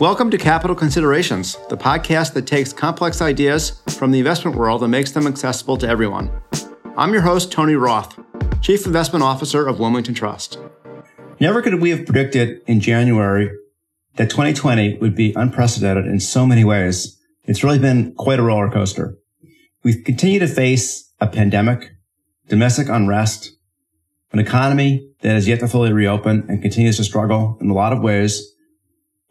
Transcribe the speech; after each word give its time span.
Welcome 0.00 0.28
to 0.32 0.38
Capital 0.38 0.74
Considerations, 0.74 1.56
the 1.68 1.76
podcast 1.76 2.32
that 2.32 2.48
takes 2.48 2.72
complex 2.72 3.22
ideas 3.22 3.80
from 3.90 4.10
the 4.10 4.18
investment 4.18 4.56
world 4.56 4.82
and 4.82 4.90
makes 4.90 5.12
them 5.12 5.28
accessible 5.28 5.76
to 5.76 5.88
everyone. 5.88 6.32
I'm 6.96 7.12
your 7.12 7.22
host, 7.22 7.52
Tony 7.52 7.76
Roth, 7.76 8.18
Chief 8.60 8.86
Investment 8.86 9.22
Officer 9.22 9.68
of 9.68 9.78
Wilmington 9.78 10.12
Trust. 10.12 10.58
Never 11.38 11.62
could 11.62 11.80
we 11.80 11.90
have 11.90 12.06
predicted 12.06 12.60
in 12.66 12.80
January 12.80 13.48
that 14.16 14.30
2020 14.30 14.98
would 14.98 15.14
be 15.14 15.32
unprecedented 15.36 16.06
in 16.06 16.18
so 16.18 16.44
many 16.44 16.64
ways. 16.64 17.16
It's 17.44 17.62
really 17.62 17.78
been 17.78 18.14
quite 18.14 18.40
a 18.40 18.42
roller 18.42 18.70
coaster. 18.70 19.16
We 19.84 20.02
continue 20.02 20.40
to 20.40 20.48
face 20.48 21.08
a 21.20 21.28
pandemic, 21.28 21.92
domestic 22.48 22.88
unrest, 22.88 23.52
an 24.32 24.40
economy 24.40 25.08
that 25.20 25.34
has 25.34 25.46
yet 25.46 25.60
to 25.60 25.68
fully 25.68 25.92
reopen 25.92 26.46
and 26.48 26.60
continues 26.60 26.96
to 26.96 27.04
struggle 27.04 27.56
in 27.60 27.70
a 27.70 27.74
lot 27.74 27.92
of 27.92 28.02
ways, 28.02 28.53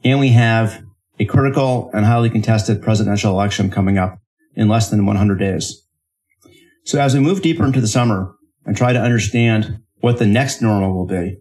and 0.03 0.19
we 0.19 0.29
have 0.29 0.83
a 1.19 1.25
critical 1.25 1.89
and 1.93 2.05
highly 2.05 2.29
contested 2.29 2.81
presidential 2.81 3.31
election 3.31 3.69
coming 3.69 3.97
up 3.97 4.19
in 4.55 4.67
less 4.67 4.89
than 4.89 5.05
100 5.05 5.39
days. 5.39 5.85
So 6.85 6.99
as 6.99 7.13
we 7.13 7.19
move 7.19 7.41
deeper 7.41 7.65
into 7.65 7.81
the 7.81 7.87
summer 7.87 8.35
and 8.65 8.75
try 8.75 8.93
to 8.93 8.99
understand 8.99 9.79
what 9.99 10.19
the 10.19 10.25
next 10.25 10.61
normal 10.61 10.93
will 10.93 11.05
be, 11.05 11.37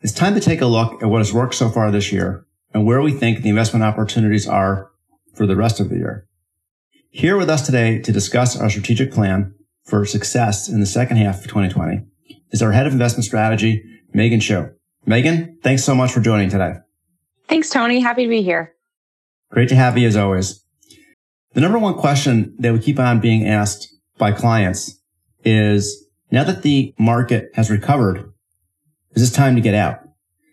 it's 0.00 0.12
time 0.12 0.34
to 0.34 0.40
take 0.40 0.60
a 0.60 0.66
look 0.66 1.02
at 1.02 1.08
what 1.08 1.18
has 1.18 1.32
worked 1.32 1.54
so 1.54 1.68
far 1.68 1.90
this 1.90 2.10
year 2.10 2.46
and 2.72 2.86
where 2.86 3.02
we 3.02 3.12
think 3.12 3.42
the 3.42 3.48
investment 3.48 3.84
opportunities 3.84 4.48
are 4.48 4.90
for 5.34 5.46
the 5.46 5.56
rest 5.56 5.80
of 5.80 5.90
the 5.90 5.96
year. 5.96 6.26
Here 7.10 7.36
with 7.36 7.50
us 7.50 7.64
today 7.66 7.98
to 8.00 8.12
discuss 8.12 8.58
our 8.58 8.70
strategic 8.70 9.12
plan 9.12 9.54
for 9.84 10.04
success 10.04 10.68
in 10.68 10.80
the 10.80 10.86
second 10.86 11.18
half 11.18 11.40
of 11.40 11.48
2020 11.48 12.06
is 12.50 12.62
our 12.62 12.72
head 12.72 12.86
of 12.86 12.92
investment 12.92 13.24
strategy, 13.24 13.82
Meghan 14.14 14.42
Shue. 14.42 14.70
Meghan, 15.06 15.60
thanks 15.62 15.84
so 15.84 15.94
much 15.94 16.12
for 16.12 16.20
joining 16.20 16.48
today. 16.48 16.74
Thanks, 17.50 17.68
Tony. 17.68 17.98
Happy 17.98 18.22
to 18.22 18.28
be 18.28 18.42
here. 18.42 18.76
Great 19.50 19.68
to 19.70 19.74
have 19.74 19.98
you 19.98 20.06
as 20.06 20.14
always. 20.14 20.64
The 21.52 21.60
number 21.60 21.80
one 21.80 21.94
question 21.94 22.54
that 22.60 22.72
we 22.72 22.78
keep 22.78 23.00
on 23.00 23.18
being 23.18 23.44
asked 23.44 23.92
by 24.18 24.30
clients 24.30 25.00
is 25.44 26.06
now 26.30 26.44
that 26.44 26.62
the 26.62 26.94
market 26.96 27.50
has 27.54 27.68
recovered, 27.68 28.32
is 29.16 29.22
this 29.22 29.32
time 29.32 29.56
to 29.56 29.60
get 29.60 29.74
out? 29.74 29.98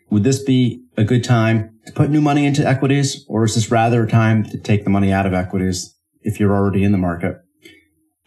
Would 0.10 0.24
this 0.24 0.42
be 0.42 0.86
a 0.98 1.04
good 1.04 1.24
time 1.24 1.78
to 1.86 1.94
put 1.94 2.10
new 2.10 2.20
money 2.20 2.48
into 2.48 2.68
equities 2.68 3.24
or 3.28 3.44
is 3.44 3.54
this 3.54 3.70
rather 3.70 4.06
a 4.06 4.10
time 4.10 4.44
to 4.46 4.58
take 4.58 4.84
the 4.84 4.90
money 4.90 5.14
out 5.14 5.28
of 5.28 5.36
equities 5.36 5.96
if 6.24 6.40
you're 6.40 6.56
already 6.56 6.84
in 6.84 6.94
the 6.94 6.98
market? 6.98 7.36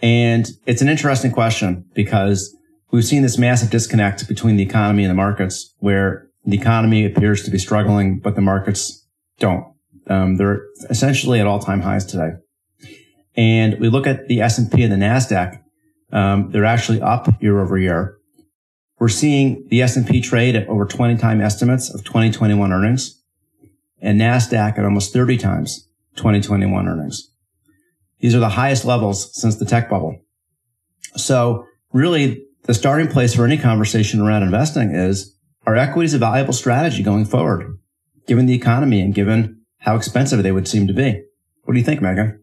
And 0.01 0.49
it's 0.65 0.81
an 0.81 0.89
interesting 0.89 1.33
question 1.33 1.87
because 1.93 2.57
we've 2.93 3.05
seen 3.05 3.23
this 3.23 3.37
massive 3.37 3.71
disconnect 3.71 4.29
between 4.29 4.55
the 4.55 4.63
economy 4.63 5.03
and 5.03 5.11
the 5.11 5.17
markets 5.17 5.75
where 5.81 6.30
the 6.45 6.57
economy 6.57 7.05
appears 7.05 7.43
to 7.45 7.51
be 7.51 7.59
struggling, 7.59 8.19
but 8.19 8.35
the 8.35 8.41
markets 8.41 9.07
don't. 9.39 9.75
Um, 10.07 10.37
they're 10.37 10.63
essentially 10.89 11.41
at 11.41 11.47
all-time 11.47 11.81
highs 11.81 12.07
today. 12.07 12.33
And 13.37 13.79
we 13.79 13.89
look 13.89 14.07
at 14.07 14.27
the 14.27 14.41
S&P 14.41 14.83
and 14.83 14.93
the 14.93 14.97
Nasdaq. 14.97 15.63
Um, 16.13 16.51
they're 16.51 16.65
actually 16.65 17.01
up 17.01 17.41
year 17.41 17.61
over 17.61 17.79
year. 17.79 18.17
We're 18.99 19.09
seeing 19.09 19.67
the 19.69 19.83
S&P 19.83 20.21
trade 20.21 20.57
at 20.57 20.69
over 20.69 20.85
20 20.85 21.17
time 21.17 21.41
estimates 21.41 21.93
of 21.95 22.05
2021 22.05 22.73
earnings 22.73 23.21
and 24.01 24.21
Nasdaq 24.21 24.79
at 24.79 24.85
almost 24.85 25.13
30 25.13 25.37
times 25.37 25.89
2021 26.17 26.89
earnings. 26.89 27.31
These 28.19 28.35
are 28.35 28.41
the 28.41 28.51
highest 28.51 28.85
levels 28.85 29.31
since 29.41 29.57
the 29.57 29.65
tech 29.65 29.89
bubble. 29.89 30.19
So 31.17 31.67
really 31.93 32.45
the 32.65 32.75
starting 32.75 33.09
place 33.09 33.35
for 33.35 33.45
any 33.45 33.57
conversation 33.57 34.21
around 34.21 34.43
investing 34.43 34.95
is 34.95 35.35
are 35.67 35.77
equities 35.77 36.15
a 36.15 36.19
valuable 36.19 36.53
strategy 36.53 37.03
going 37.03 37.25
forward, 37.25 37.79
given 38.27 38.47
the 38.47 38.55
economy 38.55 39.01
and 39.01 39.15
given 39.15 39.61
how 39.79 39.97
expensive 39.97 40.43
they 40.43 40.53
would 40.53 40.69
seem 40.69 40.87
to 40.87 40.93
be? 40.93 41.23
What 41.65 41.75
do 41.75 41.79
you 41.81 41.85
think, 41.85 42.01
Meghan? 42.01 42.39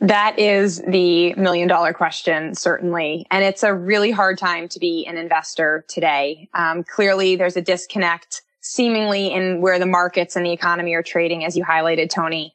That 0.00 0.36
is 0.38 0.82
the 0.86 1.32
million 1.34 1.68
dollar 1.68 1.92
question, 1.92 2.56
certainly. 2.56 3.24
And 3.30 3.44
it's 3.44 3.62
a 3.62 3.72
really 3.72 4.10
hard 4.10 4.36
time 4.36 4.68
to 4.70 4.80
be 4.80 5.06
an 5.06 5.16
investor 5.16 5.84
today. 5.88 6.48
Um, 6.54 6.82
clearly, 6.82 7.36
there's 7.36 7.56
a 7.56 7.62
disconnect 7.62 8.42
seemingly 8.60 9.32
in 9.32 9.60
where 9.60 9.78
the 9.78 9.86
markets 9.86 10.34
and 10.34 10.44
the 10.44 10.52
economy 10.52 10.94
are 10.94 11.04
trading, 11.04 11.44
as 11.44 11.56
you 11.56 11.64
highlighted, 11.64 12.10
Tony. 12.10 12.52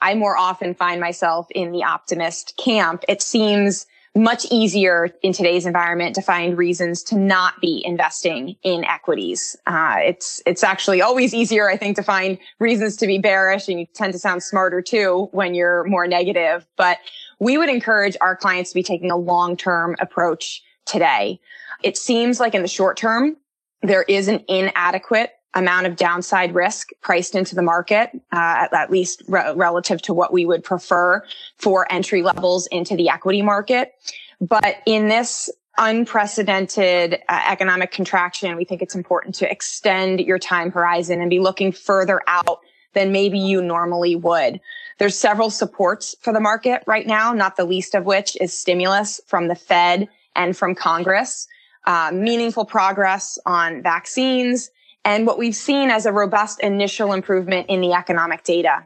I 0.00 0.14
more 0.14 0.36
often 0.36 0.74
find 0.74 1.00
myself 1.00 1.46
in 1.50 1.72
the 1.72 1.82
optimist 1.82 2.56
camp. 2.62 3.04
It 3.08 3.22
seems 3.22 3.86
much 4.14 4.46
easier 4.50 5.10
in 5.22 5.32
today's 5.32 5.66
environment 5.66 6.14
to 6.14 6.22
find 6.22 6.56
reasons 6.56 7.02
to 7.02 7.18
not 7.18 7.60
be 7.60 7.82
investing 7.84 8.56
in 8.62 8.84
equities. 8.84 9.56
Uh, 9.66 9.96
it's 10.00 10.40
it's 10.46 10.62
actually 10.62 11.02
always 11.02 11.34
easier, 11.34 11.68
I 11.68 11.76
think, 11.76 11.96
to 11.96 12.02
find 12.02 12.38
reasons 12.60 12.96
to 12.96 13.06
be 13.06 13.18
bearish, 13.18 13.68
and 13.68 13.80
you 13.80 13.86
tend 13.92 14.12
to 14.12 14.18
sound 14.18 14.42
smarter 14.42 14.80
too 14.80 15.28
when 15.32 15.54
you're 15.54 15.84
more 15.84 16.06
negative. 16.06 16.66
But 16.76 16.98
we 17.40 17.58
would 17.58 17.68
encourage 17.68 18.16
our 18.20 18.36
clients 18.36 18.70
to 18.70 18.74
be 18.74 18.82
taking 18.84 19.10
a 19.10 19.16
long 19.16 19.56
term 19.56 19.96
approach 19.98 20.62
today. 20.86 21.40
It 21.82 21.96
seems 21.96 22.38
like 22.38 22.54
in 22.54 22.62
the 22.62 22.68
short 22.68 22.96
term 22.96 23.36
there 23.82 24.02
is 24.04 24.28
an 24.28 24.44
inadequate 24.48 25.32
amount 25.54 25.86
of 25.86 25.96
downside 25.96 26.54
risk 26.54 26.90
priced 27.00 27.34
into 27.34 27.54
the 27.54 27.62
market, 27.62 28.10
uh, 28.32 28.66
at, 28.66 28.72
at, 28.72 28.90
least 28.90 29.22
re- 29.28 29.52
relative 29.54 30.02
to 30.02 30.12
what 30.12 30.32
we 30.32 30.44
would 30.44 30.64
prefer 30.64 31.22
for 31.58 31.90
entry 31.92 32.22
levels 32.22 32.66
into 32.68 32.96
the 32.96 33.08
equity 33.08 33.42
market. 33.42 33.94
But 34.40 34.76
in 34.84 35.08
this 35.08 35.50
unprecedented 35.78 37.20
uh, 37.28 37.42
economic 37.48 37.90
contraction, 37.90 38.56
we 38.56 38.64
think 38.64 38.82
it's 38.82 38.94
important 38.94 39.34
to 39.36 39.50
extend 39.50 40.20
your 40.20 40.38
time 40.38 40.70
horizon 40.70 41.20
and 41.20 41.30
be 41.30 41.40
looking 41.40 41.72
further 41.72 42.20
out 42.26 42.60
than 42.92 43.12
maybe 43.12 43.38
you 43.38 43.60
normally 43.60 44.16
would. 44.16 44.60
There's 44.98 45.18
several 45.18 45.50
supports 45.50 46.14
for 46.20 46.32
the 46.32 46.40
market 46.40 46.82
right 46.86 47.06
now, 47.06 47.32
not 47.32 47.56
the 47.56 47.64
least 47.64 47.94
of 47.94 48.04
which 48.04 48.36
is 48.40 48.56
stimulus 48.56 49.20
from 49.26 49.48
the 49.48 49.56
Fed 49.56 50.08
and 50.36 50.56
from 50.56 50.74
Congress. 50.74 51.48
Uh, 51.86 52.10
meaningful 52.14 52.64
progress 52.64 53.38
on 53.44 53.82
vaccines, 53.82 54.70
and 55.04 55.26
what 55.26 55.38
we've 55.38 55.56
seen 55.56 55.90
as 55.90 56.06
a 56.06 56.12
robust 56.12 56.60
initial 56.60 57.12
improvement 57.12 57.66
in 57.68 57.80
the 57.80 57.92
economic 57.92 58.42
data. 58.44 58.84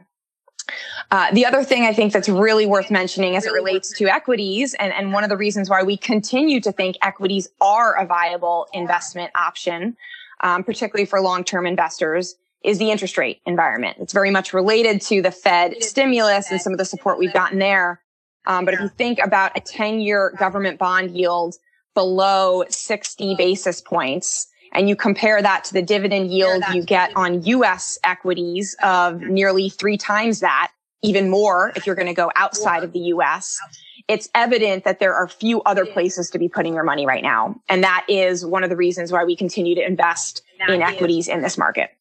Uh, 1.11 1.31
the 1.33 1.45
other 1.45 1.63
thing 1.63 1.83
I 1.83 1.93
think 1.93 2.13
that's 2.13 2.29
really 2.29 2.65
worth 2.65 2.91
mentioning 2.91 3.35
as 3.35 3.45
it 3.45 3.53
relates 3.53 3.91
to 3.97 4.07
equities, 4.07 4.75
and, 4.75 4.93
and 4.93 5.13
one 5.13 5.23
of 5.23 5.29
the 5.29 5.37
reasons 5.37 5.69
why 5.69 5.81
we 5.81 5.97
continue 5.97 6.61
to 6.61 6.71
think 6.71 6.97
equities 7.01 7.49
are 7.59 7.95
a 7.95 8.05
viable 8.05 8.67
investment 8.73 9.31
option, 9.35 9.97
um, 10.41 10.63
particularly 10.63 11.05
for 11.05 11.19
long-term 11.21 11.65
investors, 11.65 12.35
is 12.63 12.77
the 12.77 12.91
interest 12.91 13.17
rate 13.17 13.41
environment. 13.45 13.97
It's 13.99 14.13
very 14.13 14.29
much 14.29 14.53
related 14.53 15.01
to 15.03 15.21
the 15.21 15.31
Fed 15.31 15.81
stimulus 15.81 16.51
and 16.51 16.61
some 16.61 16.73
of 16.73 16.77
the 16.77 16.85
support 16.85 17.17
we've 17.17 17.33
gotten 17.33 17.57
there. 17.57 18.01
Um, 18.45 18.65
but 18.65 18.73
if 18.73 18.79
you 18.79 18.89
think 18.89 19.19
about 19.19 19.57
a 19.57 19.61
10-year 19.61 20.33
government 20.37 20.77
bond 20.77 21.11
yield 21.11 21.55
below 21.95 22.63
60 22.69 23.35
basis 23.35 23.81
points, 23.81 24.47
and 24.73 24.89
you 24.89 24.95
compare 24.95 25.41
that 25.41 25.63
to 25.65 25.73
the 25.73 25.81
dividend 25.81 26.31
yield 26.31 26.63
you 26.73 26.83
get 26.83 27.15
on 27.15 27.43
US 27.43 27.97
equities 28.03 28.75
of 28.83 29.21
nearly 29.21 29.69
three 29.69 29.97
times 29.97 30.39
that, 30.41 30.71
even 31.01 31.29
more 31.29 31.71
if 31.75 31.85
you're 31.85 31.95
going 31.95 32.07
to 32.07 32.13
go 32.13 32.31
outside 32.35 32.83
of 32.83 32.91
the 32.91 32.99
US, 32.99 33.59
it's 34.07 34.29
evident 34.33 34.83
that 34.83 34.99
there 34.99 35.13
are 35.13 35.27
few 35.27 35.61
other 35.61 35.85
places 35.85 36.29
to 36.31 36.39
be 36.39 36.49
putting 36.49 36.73
your 36.73 36.83
money 36.83 37.05
right 37.05 37.23
now. 37.23 37.55
And 37.69 37.83
that 37.83 38.05
is 38.09 38.45
one 38.45 38.63
of 38.63 38.69
the 38.69 38.75
reasons 38.75 39.11
why 39.11 39.23
we 39.23 39.35
continue 39.35 39.75
to 39.75 39.85
invest 39.85 40.41
in 40.67 40.81
equities 40.81 41.27
in 41.27 41.41
this 41.41 41.57
market. 41.57 41.91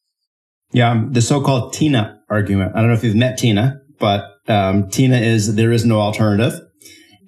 Yeah, 0.73 1.05
the 1.11 1.23
so-called 1.23 1.73
Tina 1.73 2.21
argument. 2.29 2.73
I 2.75 2.81
don't 2.81 2.89
know 2.89 2.95
if 2.95 3.05
you've 3.05 3.15
met 3.15 3.39
Tina, 3.39 3.81
but 3.99 4.25
um, 4.49 4.89
Tina 4.91 5.19
is 5.19 5.55
there 5.55 5.73
is 5.73 5.85
no 5.85 6.00
alternative. 6.00 6.61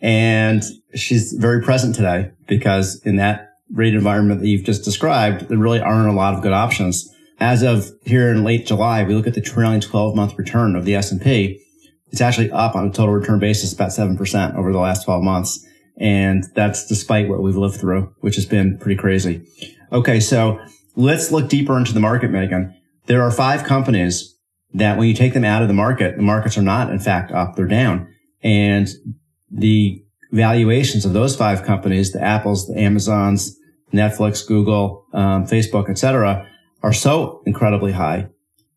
And 0.02 0.62
she's 0.94 1.32
very 1.32 1.62
present 1.62 1.94
today 1.94 2.30
because 2.46 3.00
in 3.04 3.16
that 3.16 3.49
rate 3.72 3.94
environment 3.94 4.40
that 4.40 4.48
you've 4.48 4.64
just 4.64 4.84
described, 4.84 5.48
there 5.48 5.58
really 5.58 5.80
aren't 5.80 6.08
a 6.08 6.12
lot 6.12 6.34
of 6.34 6.42
good 6.42 6.52
options. 6.52 7.08
As 7.38 7.62
of 7.62 7.90
here 8.04 8.30
in 8.30 8.44
late 8.44 8.66
July, 8.66 9.02
we 9.04 9.14
look 9.14 9.26
at 9.26 9.34
the 9.34 9.40
trailing 9.40 9.80
12 9.80 10.14
month 10.14 10.36
return 10.36 10.76
of 10.76 10.84
the 10.84 10.94
S&P. 10.94 11.60
It's 12.08 12.20
actually 12.20 12.50
up 12.50 12.74
on 12.74 12.88
a 12.88 12.90
total 12.90 13.14
return 13.14 13.38
basis 13.38 13.72
about 13.72 13.90
7% 13.90 14.56
over 14.56 14.72
the 14.72 14.78
last 14.78 15.04
12 15.04 15.22
months. 15.22 15.64
And 15.96 16.44
that's 16.54 16.86
despite 16.86 17.28
what 17.28 17.42
we've 17.42 17.56
lived 17.56 17.76
through, 17.76 18.14
which 18.20 18.34
has 18.34 18.46
been 18.46 18.78
pretty 18.78 19.00
crazy. 19.00 19.46
Okay. 19.92 20.18
So 20.20 20.60
let's 20.96 21.30
look 21.30 21.48
deeper 21.48 21.78
into 21.78 21.92
the 21.92 22.00
market, 22.00 22.30
Meghan. 22.30 22.74
There 23.06 23.22
are 23.22 23.30
five 23.30 23.64
companies 23.64 24.36
that 24.74 24.98
when 24.98 25.08
you 25.08 25.14
take 25.14 25.34
them 25.34 25.44
out 25.44 25.62
of 25.62 25.68
the 25.68 25.74
market, 25.74 26.16
the 26.16 26.22
markets 26.22 26.56
are 26.56 26.62
not 26.62 26.90
in 26.90 26.98
fact 26.98 27.32
up, 27.32 27.56
they're 27.56 27.66
down. 27.66 28.08
And 28.42 28.88
the 29.50 30.02
valuations 30.30 31.04
of 31.04 31.12
those 31.12 31.36
five 31.36 31.64
companies, 31.64 32.12
the 32.12 32.22
Apples, 32.22 32.68
the 32.68 32.78
Amazons, 32.78 33.56
Netflix, 33.92 34.46
Google, 34.46 35.04
um, 35.12 35.46
Facebook, 35.46 35.88
etc., 35.88 36.46
are 36.82 36.92
so 36.92 37.42
incredibly 37.46 37.92
high 37.92 38.28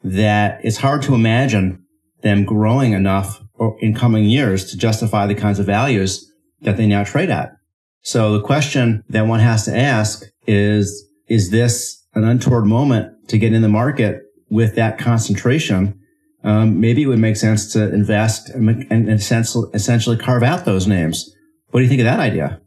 that 0.03 0.59
it's 0.63 0.77
hard 0.77 1.01
to 1.03 1.13
imagine 1.13 1.83
them 2.21 2.43
growing 2.43 2.93
enough 2.93 3.41
in 3.79 3.93
coming 3.93 4.25
years 4.25 4.69
to 4.71 4.77
justify 4.77 5.25
the 5.25 5.35
kinds 5.35 5.59
of 5.59 5.65
values 5.65 6.31
that 6.61 6.77
they 6.77 6.87
now 6.87 7.03
trade 7.03 7.29
at. 7.29 7.53
So 8.01 8.33
the 8.33 8.41
question 8.41 9.03
that 9.09 9.27
one 9.27 9.39
has 9.39 9.65
to 9.65 9.77
ask 9.77 10.23
is, 10.45 11.07
is 11.27 11.51
this 11.51 12.05
an 12.13 12.25
untoward 12.25 12.65
moment 12.65 13.29
to 13.29 13.37
get 13.37 13.53
in 13.53 13.61
the 13.61 13.69
market 13.69 14.23
with 14.49 14.75
that 14.75 14.97
concentration 14.97 15.99
um, 16.43 16.81
maybe 16.81 17.03
it 17.03 17.07
would 17.07 17.19
make 17.19 17.37
sense 17.37 17.71
to 17.73 17.93
invest 17.93 18.49
and, 18.49 18.85
and 18.89 19.09
essentially, 19.09 19.69
essentially 19.73 20.17
carve 20.17 20.43
out 20.43 20.65
those 20.65 20.87
names. 20.87 21.33
What 21.69 21.79
do 21.79 21.83
you 21.83 21.89
think 21.89 22.01
of 22.01 22.05
that 22.05 22.19
idea? 22.19 22.59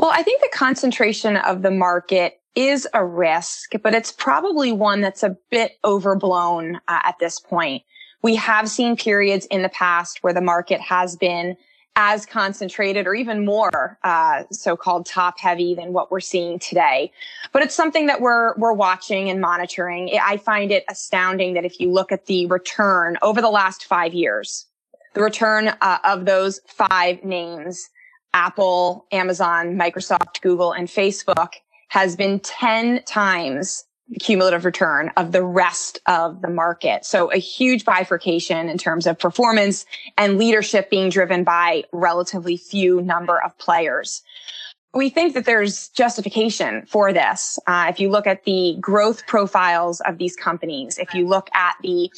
Well, 0.00 0.12
I 0.14 0.22
think 0.22 0.40
the 0.40 0.48
concentration 0.50 1.36
of 1.36 1.60
the 1.60 1.70
market 1.70 2.40
is 2.54 2.88
a 2.94 3.04
risk, 3.04 3.72
but 3.82 3.92
it's 3.92 4.10
probably 4.10 4.72
one 4.72 5.02
that's 5.02 5.22
a 5.22 5.36
bit 5.50 5.72
overblown 5.84 6.76
uh, 6.88 7.00
at 7.04 7.16
this 7.20 7.38
point. 7.38 7.82
We 8.22 8.34
have 8.36 8.70
seen 8.70 8.96
periods 8.96 9.44
in 9.50 9.60
the 9.60 9.68
past 9.68 10.22
where 10.22 10.32
the 10.32 10.40
market 10.40 10.80
has 10.80 11.16
been 11.16 11.54
as 11.96 12.24
concentrated 12.24 13.06
or 13.06 13.14
even 13.14 13.44
more 13.44 13.98
uh, 14.02 14.44
so-called 14.50 15.04
top 15.04 15.38
heavy 15.38 15.74
than 15.74 15.92
what 15.92 16.10
we're 16.10 16.20
seeing 16.20 16.60
today 16.60 17.10
but 17.52 17.62
it's 17.62 17.74
something 17.74 18.06
that 18.06 18.20
we're 18.20 18.54
we're 18.56 18.72
watching 18.72 19.28
and 19.28 19.40
monitoring 19.40 20.08
i 20.22 20.36
find 20.36 20.70
it 20.70 20.84
astounding 20.88 21.54
that 21.54 21.64
if 21.64 21.80
you 21.80 21.90
look 21.90 22.12
at 22.12 22.26
the 22.26 22.46
return 22.46 23.18
over 23.22 23.42
the 23.42 23.50
last 23.50 23.86
five 23.86 24.14
years 24.14 24.66
the 25.14 25.20
return 25.20 25.66
uh, 25.80 25.98
of 26.04 26.26
those 26.26 26.60
five 26.68 27.24
names 27.24 27.90
apple 28.34 29.06
amazon 29.12 29.76
microsoft 29.76 30.40
google 30.40 30.72
and 30.72 30.88
facebook 30.88 31.52
has 31.88 32.16
been 32.16 32.38
10 32.40 33.02
times 33.04 33.84
the 34.10 34.18
cumulative 34.18 34.64
return 34.64 35.10
of 35.16 35.32
the 35.32 35.44
rest 35.44 36.00
of 36.06 36.42
the 36.42 36.48
market. 36.48 37.04
So 37.04 37.32
a 37.32 37.36
huge 37.36 37.84
bifurcation 37.84 38.68
in 38.68 38.76
terms 38.76 39.06
of 39.06 39.18
performance 39.18 39.86
and 40.18 40.36
leadership 40.36 40.90
being 40.90 41.10
driven 41.10 41.44
by 41.44 41.84
relatively 41.92 42.56
few 42.56 43.00
number 43.02 43.40
of 43.40 43.56
players. 43.58 44.22
We 44.92 45.10
think 45.10 45.34
that 45.34 45.44
there's 45.44 45.88
justification 45.90 46.84
for 46.86 47.12
this. 47.12 47.58
Uh, 47.68 47.86
if 47.88 48.00
you 48.00 48.10
look 48.10 48.26
at 48.26 48.44
the 48.44 48.76
growth 48.80 49.24
profiles 49.28 50.00
of 50.00 50.18
these 50.18 50.34
companies, 50.34 50.98
if 50.98 51.14
you 51.14 51.28
look 51.28 51.48
at 51.54 51.76
the 51.82 52.10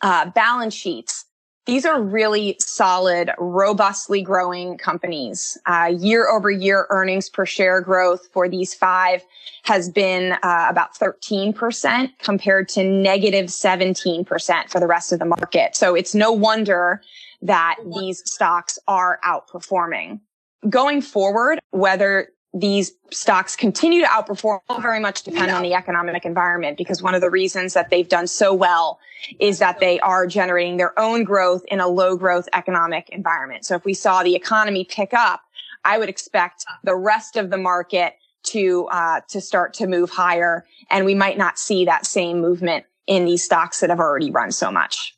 uh, 0.00 0.28
balance 0.30 0.74
sheets 0.74 1.24
these 1.66 1.86
are 1.86 2.02
really 2.02 2.56
solid, 2.58 3.30
robustly 3.38 4.20
growing 4.20 4.76
companies. 4.78 5.56
Uh, 5.66 5.92
year 5.96 6.28
over 6.28 6.50
year 6.50 6.86
earnings 6.90 7.28
per 7.28 7.46
share 7.46 7.80
growth 7.80 8.28
for 8.32 8.48
these 8.48 8.74
five 8.74 9.24
has 9.62 9.88
been 9.88 10.32
uh, 10.42 10.66
about 10.68 10.94
13% 10.94 12.10
compared 12.18 12.68
to 12.70 12.82
negative 12.82 13.46
17% 13.46 14.70
for 14.70 14.80
the 14.80 14.88
rest 14.88 15.12
of 15.12 15.20
the 15.20 15.24
market. 15.24 15.76
So 15.76 15.94
it's 15.94 16.14
no 16.14 16.32
wonder 16.32 17.00
that 17.42 17.76
these 17.94 18.22
stocks 18.28 18.78
are 18.88 19.20
outperforming. 19.24 20.20
Going 20.68 21.00
forward, 21.00 21.60
whether 21.70 22.28
these 22.54 22.92
stocks 23.10 23.56
continue 23.56 24.02
to 24.02 24.06
outperform 24.06 24.60
will 24.68 24.80
very 24.80 25.00
much 25.00 25.22
depend 25.22 25.50
on 25.50 25.62
the 25.62 25.72
economic 25.72 26.24
environment 26.26 26.76
because 26.76 27.02
one 27.02 27.14
of 27.14 27.20
the 27.20 27.30
reasons 27.30 27.72
that 27.74 27.88
they've 27.88 28.08
done 28.08 28.26
so 28.26 28.52
well 28.52 28.98
is 29.40 29.58
that 29.58 29.80
they 29.80 29.98
are 30.00 30.26
generating 30.26 30.76
their 30.76 30.98
own 30.98 31.24
growth 31.24 31.62
in 31.68 31.80
a 31.80 31.88
low 31.88 32.16
growth 32.16 32.48
economic 32.52 33.08
environment. 33.08 33.64
So 33.64 33.74
if 33.74 33.84
we 33.84 33.94
saw 33.94 34.22
the 34.22 34.34
economy 34.34 34.84
pick 34.84 35.14
up, 35.14 35.40
I 35.84 35.98
would 35.98 36.08
expect 36.08 36.64
the 36.84 36.94
rest 36.94 37.36
of 37.36 37.50
the 37.50 37.56
market 37.56 38.14
to 38.44 38.86
uh, 38.90 39.20
to 39.28 39.40
start 39.40 39.72
to 39.74 39.86
move 39.86 40.10
higher, 40.10 40.66
and 40.90 41.04
we 41.04 41.14
might 41.14 41.38
not 41.38 41.58
see 41.58 41.84
that 41.84 42.06
same 42.06 42.40
movement 42.40 42.84
in 43.06 43.24
these 43.24 43.44
stocks 43.44 43.80
that 43.80 43.90
have 43.90 44.00
already 44.00 44.30
run 44.30 44.50
so 44.50 44.70
much. 44.70 45.16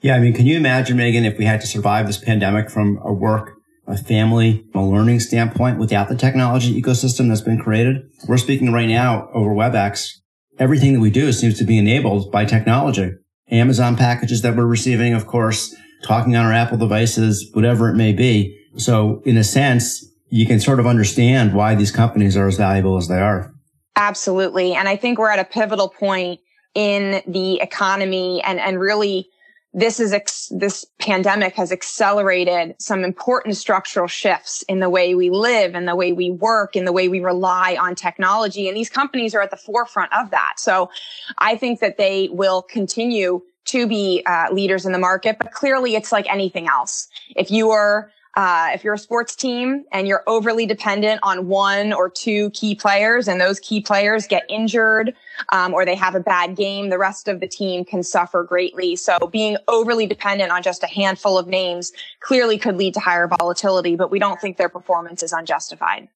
Yeah, 0.00 0.16
I 0.16 0.20
mean, 0.20 0.32
can 0.32 0.46
you 0.46 0.56
imagine, 0.56 0.96
Meghan, 0.96 1.24
if 1.24 1.36
we 1.36 1.44
had 1.44 1.60
to 1.60 1.66
survive 1.66 2.06
this 2.06 2.16
pandemic 2.16 2.70
from 2.70 2.98
a 3.04 3.12
work 3.12 3.59
a 3.90 3.96
family, 3.96 4.64
a 4.74 4.80
learning 4.80 5.20
standpoint 5.20 5.78
without 5.78 6.08
the 6.08 6.16
technology 6.16 6.80
ecosystem 6.80 7.28
that's 7.28 7.40
been 7.40 7.58
created. 7.58 8.02
We're 8.28 8.38
speaking 8.38 8.72
right 8.72 8.88
now 8.88 9.28
over 9.34 9.50
WebEx. 9.50 10.10
Everything 10.58 10.94
that 10.94 11.00
we 11.00 11.10
do 11.10 11.32
seems 11.32 11.58
to 11.58 11.64
be 11.64 11.78
enabled 11.78 12.30
by 12.30 12.44
technology. 12.44 13.12
Amazon 13.50 13.96
packages 13.96 14.42
that 14.42 14.56
we're 14.56 14.66
receiving, 14.66 15.14
of 15.14 15.26
course, 15.26 15.74
talking 16.04 16.36
on 16.36 16.46
our 16.46 16.52
Apple 16.52 16.78
devices, 16.78 17.50
whatever 17.52 17.88
it 17.88 17.94
may 17.94 18.12
be. 18.12 18.56
So 18.76 19.22
in 19.24 19.36
a 19.36 19.44
sense, 19.44 20.06
you 20.28 20.46
can 20.46 20.60
sort 20.60 20.78
of 20.78 20.86
understand 20.86 21.54
why 21.54 21.74
these 21.74 21.90
companies 21.90 22.36
are 22.36 22.46
as 22.46 22.56
valuable 22.56 22.96
as 22.96 23.08
they 23.08 23.18
are. 23.18 23.52
Absolutely. 23.96 24.74
And 24.74 24.88
I 24.88 24.96
think 24.96 25.18
we're 25.18 25.30
at 25.30 25.40
a 25.40 25.44
pivotal 25.44 25.88
point 25.88 26.40
in 26.74 27.22
the 27.26 27.60
economy 27.60 28.40
and, 28.44 28.60
and 28.60 28.78
really 28.78 29.28
this 29.72 30.00
is 30.00 30.12
ex- 30.12 30.50
this 30.50 30.84
pandemic 30.98 31.54
has 31.54 31.70
accelerated 31.70 32.74
some 32.78 33.04
important 33.04 33.56
structural 33.56 34.08
shifts 34.08 34.62
in 34.62 34.80
the 34.80 34.90
way 34.90 35.14
we 35.14 35.30
live 35.30 35.74
and 35.74 35.86
the 35.86 35.94
way 35.94 36.12
we 36.12 36.30
work 36.30 36.74
and 36.74 36.86
the 36.86 36.92
way 36.92 37.08
we 37.08 37.20
rely 37.20 37.76
on 37.80 37.94
technology. 37.94 38.66
And 38.66 38.76
these 38.76 38.90
companies 38.90 39.34
are 39.34 39.40
at 39.40 39.50
the 39.50 39.56
forefront 39.56 40.12
of 40.12 40.30
that. 40.30 40.54
So 40.58 40.90
i 41.38 41.56
think 41.56 41.80
that 41.80 41.96
they 41.96 42.28
will 42.32 42.62
continue 42.62 43.42
to 43.66 43.86
be 43.86 44.22
uh, 44.26 44.46
leaders 44.52 44.86
in 44.86 44.92
the 44.92 44.98
market 44.98 45.36
but 45.38 45.52
clearly 45.52 45.94
it's 45.94 46.10
like 46.10 46.28
anything 46.28 46.66
else. 46.66 47.08
If 47.36 47.50
you 47.50 47.70
are 47.70 48.10
uh, 48.36 48.70
if 48.72 48.84
you're 48.84 48.94
a 48.94 48.98
sports 48.98 49.34
team 49.34 49.84
and 49.90 50.06
you're 50.06 50.22
overly 50.26 50.64
dependent 50.64 51.18
on 51.22 51.48
one 51.48 51.92
or 51.92 52.08
two 52.08 52.50
key 52.50 52.74
players 52.74 53.26
and 53.26 53.40
those 53.40 53.58
key 53.58 53.80
players 53.80 54.26
get 54.26 54.44
injured 54.48 55.14
um, 55.52 55.74
or 55.74 55.84
they 55.84 55.96
have 55.96 56.14
a 56.14 56.20
bad 56.20 56.56
game, 56.56 56.90
the 56.90 56.98
rest 56.98 57.26
of 57.26 57.40
the 57.40 57.48
team 57.48 57.84
can 57.84 58.02
suffer 58.02 58.44
greatly. 58.44 58.94
So 58.94 59.18
being 59.32 59.56
overly 59.66 60.06
dependent 60.06 60.52
on 60.52 60.62
just 60.62 60.84
a 60.84 60.86
handful 60.86 61.38
of 61.38 61.48
names 61.48 61.92
clearly 62.20 62.56
could 62.56 62.76
lead 62.76 62.94
to 62.94 63.00
higher 63.00 63.26
volatility, 63.26 63.96
but 63.96 64.10
we 64.10 64.20
don't 64.20 64.40
think 64.40 64.56
their 64.56 64.68
performance 64.68 65.22
is 65.22 65.32
unjustified. 65.32 66.08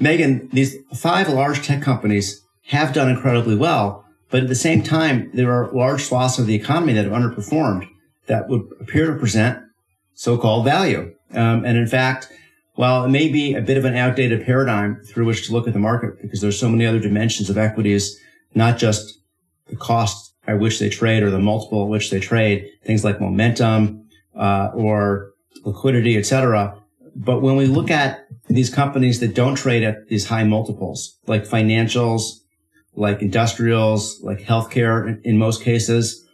Meghan, 0.00 0.50
these 0.50 0.76
five 0.94 1.28
large 1.28 1.64
tech 1.64 1.82
companies 1.82 2.42
have 2.66 2.92
done 2.92 3.08
incredibly 3.08 3.54
well, 3.54 4.04
but 4.30 4.42
at 4.42 4.48
the 4.48 4.54
same 4.54 4.82
time, 4.82 5.30
there 5.32 5.52
are 5.52 5.70
large 5.72 6.04
swaths 6.04 6.38
of 6.38 6.46
the 6.46 6.54
economy 6.54 6.92
that 6.94 7.04
have 7.04 7.12
underperformed 7.12 7.88
that 8.26 8.48
would 8.48 8.68
appear 8.80 9.06
to 9.06 9.18
present 9.18 9.64
so-called 10.14 10.64
value. 10.64 11.14
Um, 11.32 11.64
and 11.64 11.76
in 11.76 11.86
fact, 11.86 12.32
while 12.74 13.04
it 13.04 13.08
may 13.08 13.28
be 13.28 13.54
a 13.54 13.60
bit 13.60 13.76
of 13.76 13.84
an 13.84 13.96
outdated 13.96 14.44
paradigm 14.46 15.00
through 15.04 15.26
which 15.26 15.46
to 15.46 15.52
look 15.52 15.66
at 15.66 15.72
the 15.72 15.80
market 15.80 16.22
because 16.22 16.40
there's 16.40 16.58
so 16.58 16.68
many 16.68 16.86
other 16.86 17.00
dimensions 17.00 17.50
of 17.50 17.58
equities, 17.58 18.18
not 18.54 18.78
just 18.78 19.20
the 19.66 19.76
cost 19.76 20.34
at 20.46 20.58
which 20.58 20.78
they 20.78 20.88
trade 20.88 21.22
or 21.22 21.30
the 21.30 21.38
multiple 21.40 21.82
at 21.82 21.88
which 21.88 22.10
they 22.10 22.20
trade, 22.20 22.66
things 22.84 23.04
like 23.04 23.20
momentum 23.20 24.08
uh, 24.34 24.70
or 24.74 25.32
liquidity, 25.64 26.16
et 26.16 26.24
cetera. 26.24 26.80
But 27.16 27.42
when 27.42 27.56
we 27.56 27.66
look 27.66 27.90
at 27.90 28.26
these 28.48 28.70
companies 28.70 29.20
that 29.20 29.34
don't 29.34 29.56
trade 29.56 29.82
at 29.82 30.08
these 30.08 30.28
high 30.28 30.44
multiples, 30.44 31.18
like 31.26 31.44
financials, 31.44 32.22
like 32.94 33.20
industrials, 33.20 34.20
like 34.22 34.38
healthcare 34.38 35.06
in, 35.06 35.20
in 35.24 35.36
most 35.36 35.62
cases, 35.62 36.24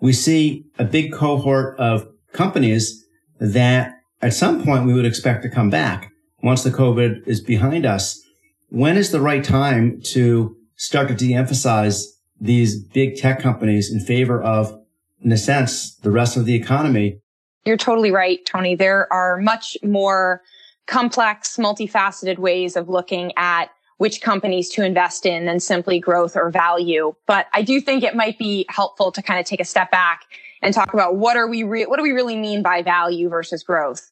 we 0.00 0.12
see 0.12 0.66
a 0.78 0.84
big 0.84 1.12
cohort 1.12 1.78
of 1.78 2.08
companies 2.32 3.04
that 3.38 3.95
at 4.22 4.34
some 4.34 4.64
point 4.64 4.86
we 4.86 4.94
would 4.94 5.06
expect 5.06 5.42
to 5.42 5.48
come 5.48 5.70
back 5.70 6.12
once 6.42 6.62
the 6.62 6.70
COVID 6.70 7.26
is 7.26 7.40
behind 7.40 7.86
us. 7.86 8.22
When 8.68 8.96
is 8.96 9.10
the 9.10 9.20
right 9.20 9.44
time 9.44 10.00
to 10.06 10.56
start 10.76 11.08
to 11.08 11.14
de-emphasize 11.14 12.12
these 12.40 12.82
big 12.82 13.16
tech 13.16 13.40
companies 13.40 13.92
in 13.92 14.00
favor 14.00 14.42
of, 14.42 14.78
in 15.22 15.32
a 15.32 15.36
sense, 15.36 15.96
the 15.96 16.10
rest 16.10 16.36
of 16.36 16.44
the 16.44 16.54
economy? 16.54 17.20
You're 17.64 17.76
totally 17.76 18.10
right, 18.10 18.44
Tony. 18.46 18.74
There 18.74 19.12
are 19.12 19.38
much 19.38 19.76
more 19.82 20.42
complex, 20.86 21.56
multifaceted 21.56 22.38
ways 22.38 22.76
of 22.76 22.88
looking 22.88 23.32
at 23.36 23.70
which 23.98 24.20
companies 24.20 24.68
to 24.68 24.84
invest 24.84 25.24
in 25.24 25.46
than 25.46 25.58
simply 25.58 25.98
growth 25.98 26.36
or 26.36 26.50
value. 26.50 27.14
But 27.26 27.46
I 27.54 27.62
do 27.62 27.80
think 27.80 28.02
it 28.02 28.14
might 28.14 28.38
be 28.38 28.66
helpful 28.68 29.10
to 29.12 29.22
kind 29.22 29.40
of 29.40 29.46
take 29.46 29.60
a 29.60 29.64
step 29.64 29.90
back 29.90 30.22
and 30.62 30.74
talk 30.74 30.92
about 30.94 31.16
what 31.16 31.36
are 31.36 31.48
we 31.48 31.62
re- 31.62 31.86
what 31.86 31.96
do 31.96 32.02
we 32.02 32.12
really 32.12 32.36
mean 32.36 32.62
by 32.62 32.82
value 32.82 33.28
versus 33.28 33.62
growth. 33.62 34.10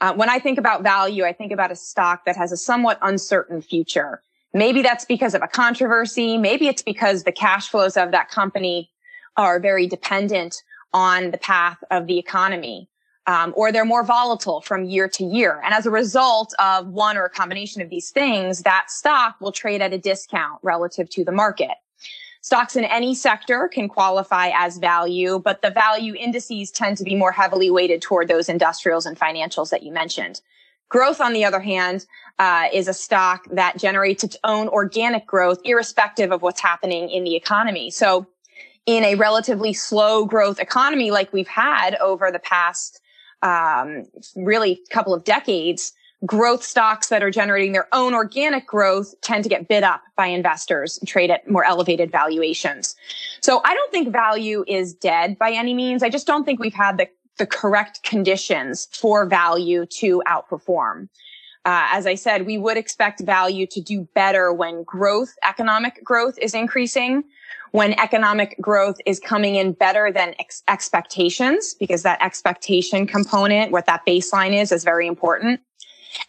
Uh, 0.00 0.12
when 0.14 0.28
I 0.28 0.38
think 0.38 0.58
about 0.58 0.82
value, 0.82 1.24
I 1.24 1.32
think 1.32 1.52
about 1.52 1.70
a 1.70 1.76
stock 1.76 2.24
that 2.26 2.36
has 2.36 2.52
a 2.52 2.56
somewhat 2.56 2.98
uncertain 3.00 3.62
future. 3.62 4.22
Maybe 4.52 4.82
that's 4.82 5.04
because 5.04 5.34
of 5.34 5.42
a 5.42 5.48
controversy. 5.48 6.38
Maybe 6.38 6.68
it's 6.68 6.82
because 6.82 7.24
the 7.24 7.32
cash 7.32 7.68
flows 7.68 7.96
of 7.96 8.10
that 8.12 8.30
company 8.30 8.90
are 9.36 9.58
very 9.58 9.86
dependent 9.86 10.62
on 10.92 11.30
the 11.32 11.38
path 11.38 11.82
of 11.90 12.06
the 12.06 12.18
economy. 12.18 12.88
Um, 13.26 13.54
or 13.56 13.72
they're 13.72 13.86
more 13.86 14.04
volatile 14.04 14.60
from 14.60 14.84
year 14.84 15.08
to 15.08 15.24
year. 15.24 15.58
And 15.64 15.72
as 15.72 15.86
a 15.86 15.90
result 15.90 16.52
of 16.58 16.88
one 16.88 17.16
or 17.16 17.24
a 17.24 17.30
combination 17.30 17.80
of 17.80 17.88
these 17.88 18.10
things, 18.10 18.62
that 18.62 18.90
stock 18.90 19.40
will 19.40 19.50
trade 19.50 19.80
at 19.80 19.94
a 19.94 19.98
discount 19.98 20.58
relative 20.62 21.08
to 21.10 21.24
the 21.24 21.32
market. 21.32 21.70
Stocks 22.44 22.76
in 22.76 22.84
any 22.84 23.14
sector 23.14 23.68
can 23.68 23.88
qualify 23.88 24.50
as 24.54 24.76
value, 24.76 25.38
but 25.38 25.62
the 25.62 25.70
value 25.70 26.14
indices 26.14 26.70
tend 26.70 26.98
to 26.98 27.02
be 27.02 27.14
more 27.14 27.32
heavily 27.32 27.70
weighted 27.70 28.02
toward 28.02 28.28
those 28.28 28.50
industrials 28.50 29.06
and 29.06 29.18
financials 29.18 29.70
that 29.70 29.82
you 29.82 29.90
mentioned. 29.90 30.42
Growth, 30.90 31.22
on 31.22 31.32
the 31.32 31.42
other 31.42 31.60
hand, 31.60 32.04
uh, 32.38 32.66
is 32.70 32.86
a 32.86 32.92
stock 32.92 33.46
that 33.50 33.78
generates 33.78 34.22
its 34.24 34.36
own 34.44 34.68
organic 34.68 35.26
growth, 35.26 35.58
irrespective 35.64 36.32
of 36.32 36.42
what's 36.42 36.60
happening 36.60 37.08
in 37.08 37.24
the 37.24 37.34
economy. 37.34 37.90
So, 37.90 38.26
in 38.84 39.04
a 39.04 39.14
relatively 39.14 39.72
slow 39.72 40.26
growth 40.26 40.60
economy 40.60 41.10
like 41.10 41.32
we've 41.32 41.48
had 41.48 41.94
over 41.94 42.30
the 42.30 42.38
past 42.38 43.00
um, 43.40 44.04
really 44.36 44.82
couple 44.90 45.14
of 45.14 45.24
decades, 45.24 45.94
growth 46.24 46.62
stocks 46.62 47.08
that 47.08 47.22
are 47.22 47.30
generating 47.30 47.72
their 47.72 47.88
own 47.92 48.14
organic 48.14 48.66
growth 48.66 49.14
tend 49.20 49.42
to 49.42 49.50
get 49.50 49.68
bid 49.68 49.82
up 49.82 50.02
by 50.16 50.26
investors 50.26 50.98
and 50.98 51.08
trade 51.08 51.30
at 51.30 51.48
more 51.50 51.64
elevated 51.64 52.10
valuations. 52.10 52.96
So 53.40 53.60
I 53.64 53.74
don't 53.74 53.90
think 53.90 54.08
value 54.10 54.64
is 54.66 54.94
dead 54.94 55.38
by 55.38 55.50
any 55.50 55.74
means. 55.74 56.02
I 56.02 56.08
just 56.08 56.26
don't 56.26 56.44
think 56.44 56.60
we've 56.60 56.72
had 56.74 56.98
the, 56.98 57.08
the 57.38 57.46
correct 57.46 58.02
conditions 58.04 58.88
for 58.92 59.26
value 59.26 59.86
to 59.86 60.22
outperform. 60.26 61.08
Uh, 61.66 61.88
as 61.92 62.06
I 62.06 62.14
said, 62.14 62.46
we 62.46 62.58
would 62.58 62.76
expect 62.76 63.20
value 63.20 63.66
to 63.68 63.80
do 63.80 64.06
better 64.14 64.52
when 64.52 64.82
growth, 64.82 65.34
economic 65.42 66.04
growth 66.04 66.38
is 66.38 66.54
increasing, 66.54 67.24
when 67.72 67.98
economic 67.98 68.54
growth 68.60 68.98
is 69.06 69.18
coming 69.18 69.56
in 69.56 69.72
better 69.72 70.12
than 70.12 70.34
ex- 70.38 70.62
expectations, 70.68 71.74
because 71.74 72.02
that 72.02 72.22
expectation 72.22 73.06
component, 73.06 73.72
what 73.72 73.86
that 73.86 74.04
baseline 74.06 74.52
is, 74.54 74.72
is 74.72 74.84
very 74.84 75.06
important. 75.06 75.60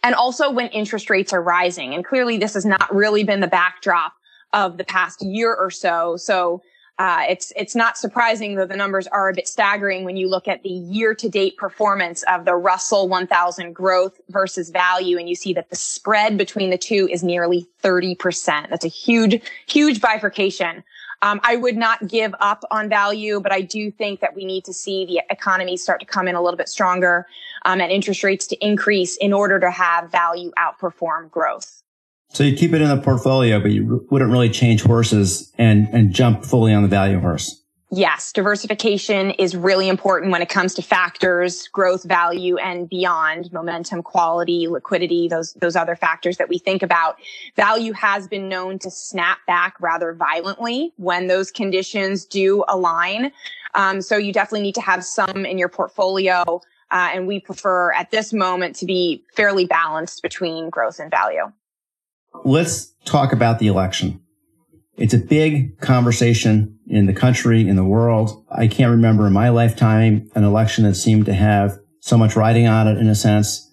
And 0.02 0.14
also 0.14 0.50
when 0.50 0.68
interest 0.68 1.10
rates 1.10 1.32
are 1.32 1.42
rising. 1.42 1.94
And 1.94 2.04
clearly 2.04 2.38
this 2.38 2.54
has 2.54 2.64
not 2.64 2.94
really 2.94 3.24
been 3.24 3.40
the 3.40 3.46
backdrop 3.46 4.12
of 4.52 4.78
the 4.78 4.84
past 4.84 5.22
year 5.22 5.54
or 5.54 5.70
so. 5.70 6.16
So 6.16 6.62
uh, 6.98 7.24
it's 7.28 7.52
it's 7.56 7.74
not 7.74 7.98
surprising 7.98 8.54
though 8.54 8.64
the 8.64 8.76
numbers 8.76 9.06
are 9.08 9.28
a 9.28 9.34
bit 9.34 9.46
staggering 9.46 10.04
when 10.04 10.16
you 10.16 10.28
look 10.28 10.48
at 10.48 10.62
the 10.62 10.70
year-to-date 10.70 11.58
performance 11.58 12.22
of 12.22 12.46
the 12.46 12.54
Russell 12.54 13.06
1000 13.06 13.74
growth 13.74 14.18
versus 14.30 14.70
value, 14.70 15.18
and 15.18 15.28
you 15.28 15.34
see 15.34 15.52
that 15.52 15.68
the 15.68 15.76
spread 15.76 16.38
between 16.38 16.70
the 16.70 16.78
two 16.78 17.06
is 17.12 17.22
nearly 17.22 17.66
30%. 17.82 18.70
That's 18.70 18.84
a 18.84 18.88
huge, 18.88 19.42
huge 19.66 20.00
bifurcation. 20.00 20.82
Um, 21.22 21.40
I 21.42 21.56
would 21.56 21.76
not 21.76 22.08
give 22.08 22.34
up 22.40 22.64
on 22.70 22.88
value, 22.88 23.40
but 23.40 23.52
I 23.52 23.62
do 23.62 23.90
think 23.90 24.20
that 24.20 24.34
we 24.34 24.44
need 24.44 24.64
to 24.64 24.72
see 24.72 25.06
the 25.06 25.22
economy 25.30 25.76
start 25.76 26.00
to 26.00 26.06
come 26.06 26.28
in 26.28 26.34
a 26.34 26.42
little 26.42 26.58
bit 26.58 26.68
stronger 26.68 27.26
um, 27.64 27.80
and 27.80 27.90
interest 27.90 28.22
rates 28.22 28.46
to 28.48 28.56
increase 28.64 29.16
in 29.16 29.32
order 29.32 29.58
to 29.58 29.70
have 29.70 30.10
value 30.10 30.52
outperform 30.58 31.30
growth. 31.30 31.82
So 32.30 32.44
you 32.44 32.56
keep 32.56 32.72
it 32.72 32.82
in 32.82 32.88
the 32.88 33.00
portfolio, 33.00 33.60
but 33.60 33.70
you 33.70 34.06
wouldn't 34.10 34.30
really 34.30 34.50
change 34.50 34.82
horses 34.82 35.52
and, 35.56 35.88
and 35.92 36.12
jump 36.12 36.44
fully 36.44 36.72
on 36.72 36.82
the 36.82 36.88
value 36.88 37.20
horse. 37.20 37.62
Yes, 37.92 38.32
diversification 38.32 39.30
is 39.32 39.54
really 39.54 39.88
important 39.88 40.32
when 40.32 40.42
it 40.42 40.48
comes 40.48 40.74
to 40.74 40.82
factors, 40.82 41.68
growth, 41.68 42.02
value, 42.02 42.56
and 42.56 42.88
beyond 42.88 43.52
momentum, 43.52 44.02
quality, 44.02 44.66
liquidity, 44.66 45.28
those, 45.28 45.52
those 45.54 45.76
other 45.76 45.94
factors 45.94 46.36
that 46.38 46.48
we 46.48 46.58
think 46.58 46.82
about. 46.82 47.16
Value 47.54 47.92
has 47.92 48.26
been 48.26 48.48
known 48.48 48.80
to 48.80 48.90
snap 48.90 49.38
back 49.46 49.76
rather 49.80 50.12
violently 50.14 50.92
when 50.96 51.28
those 51.28 51.52
conditions 51.52 52.24
do 52.24 52.64
align. 52.68 53.30
Um, 53.76 54.02
so 54.02 54.16
you 54.16 54.32
definitely 54.32 54.62
need 54.62 54.74
to 54.74 54.80
have 54.80 55.04
some 55.04 55.46
in 55.46 55.56
your 55.56 55.68
portfolio. 55.68 56.60
Uh, 56.90 57.10
and 57.14 57.28
we 57.28 57.38
prefer 57.38 57.92
at 57.92 58.10
this 58.10 58.32
moment 58.32 58.74
to 58.76 58.86
be 58.86 59.24
fairly 59.36 59.64
balanced 59.64 60.22
between 60.22 60.70
growth 60.70 60.98
and 60.98 61.10
value. 61.10 61.52
Let's 62.44 62.92
talk 63.04 63.32
about 63.32 63.60
the 63.60 63.68
election. 63.68 64.25
It's 64.96 65.14
a 65.14 65.18
big 65.18 65.78
conversation 65.80 66.78
in 66.86 67.06
the 67.06 67.12
country, 67.12 67.68
in 67.68 67.76
the 67.76 67.84
world. 67.84 68.44
I 68.50 68.66
can't 68.66 68.90
remember 68.90 69.26
in 69.26 69.32
my 69.32 69.50
lifetime 69.50 70.30
an 70.34 70.44
election 70.44 70.84
that 70.84 70.94
seemed 70.94 71.26
to 71.26 71.34
have 71.34 71.78
so 72.00 72.16
much 72.16 72.36
riding 72.36 72.66
on 72.66 72.88
it 72.88 72.98
in 72.98 73.08
a 73.08 73.14
sense. 73.14 73.70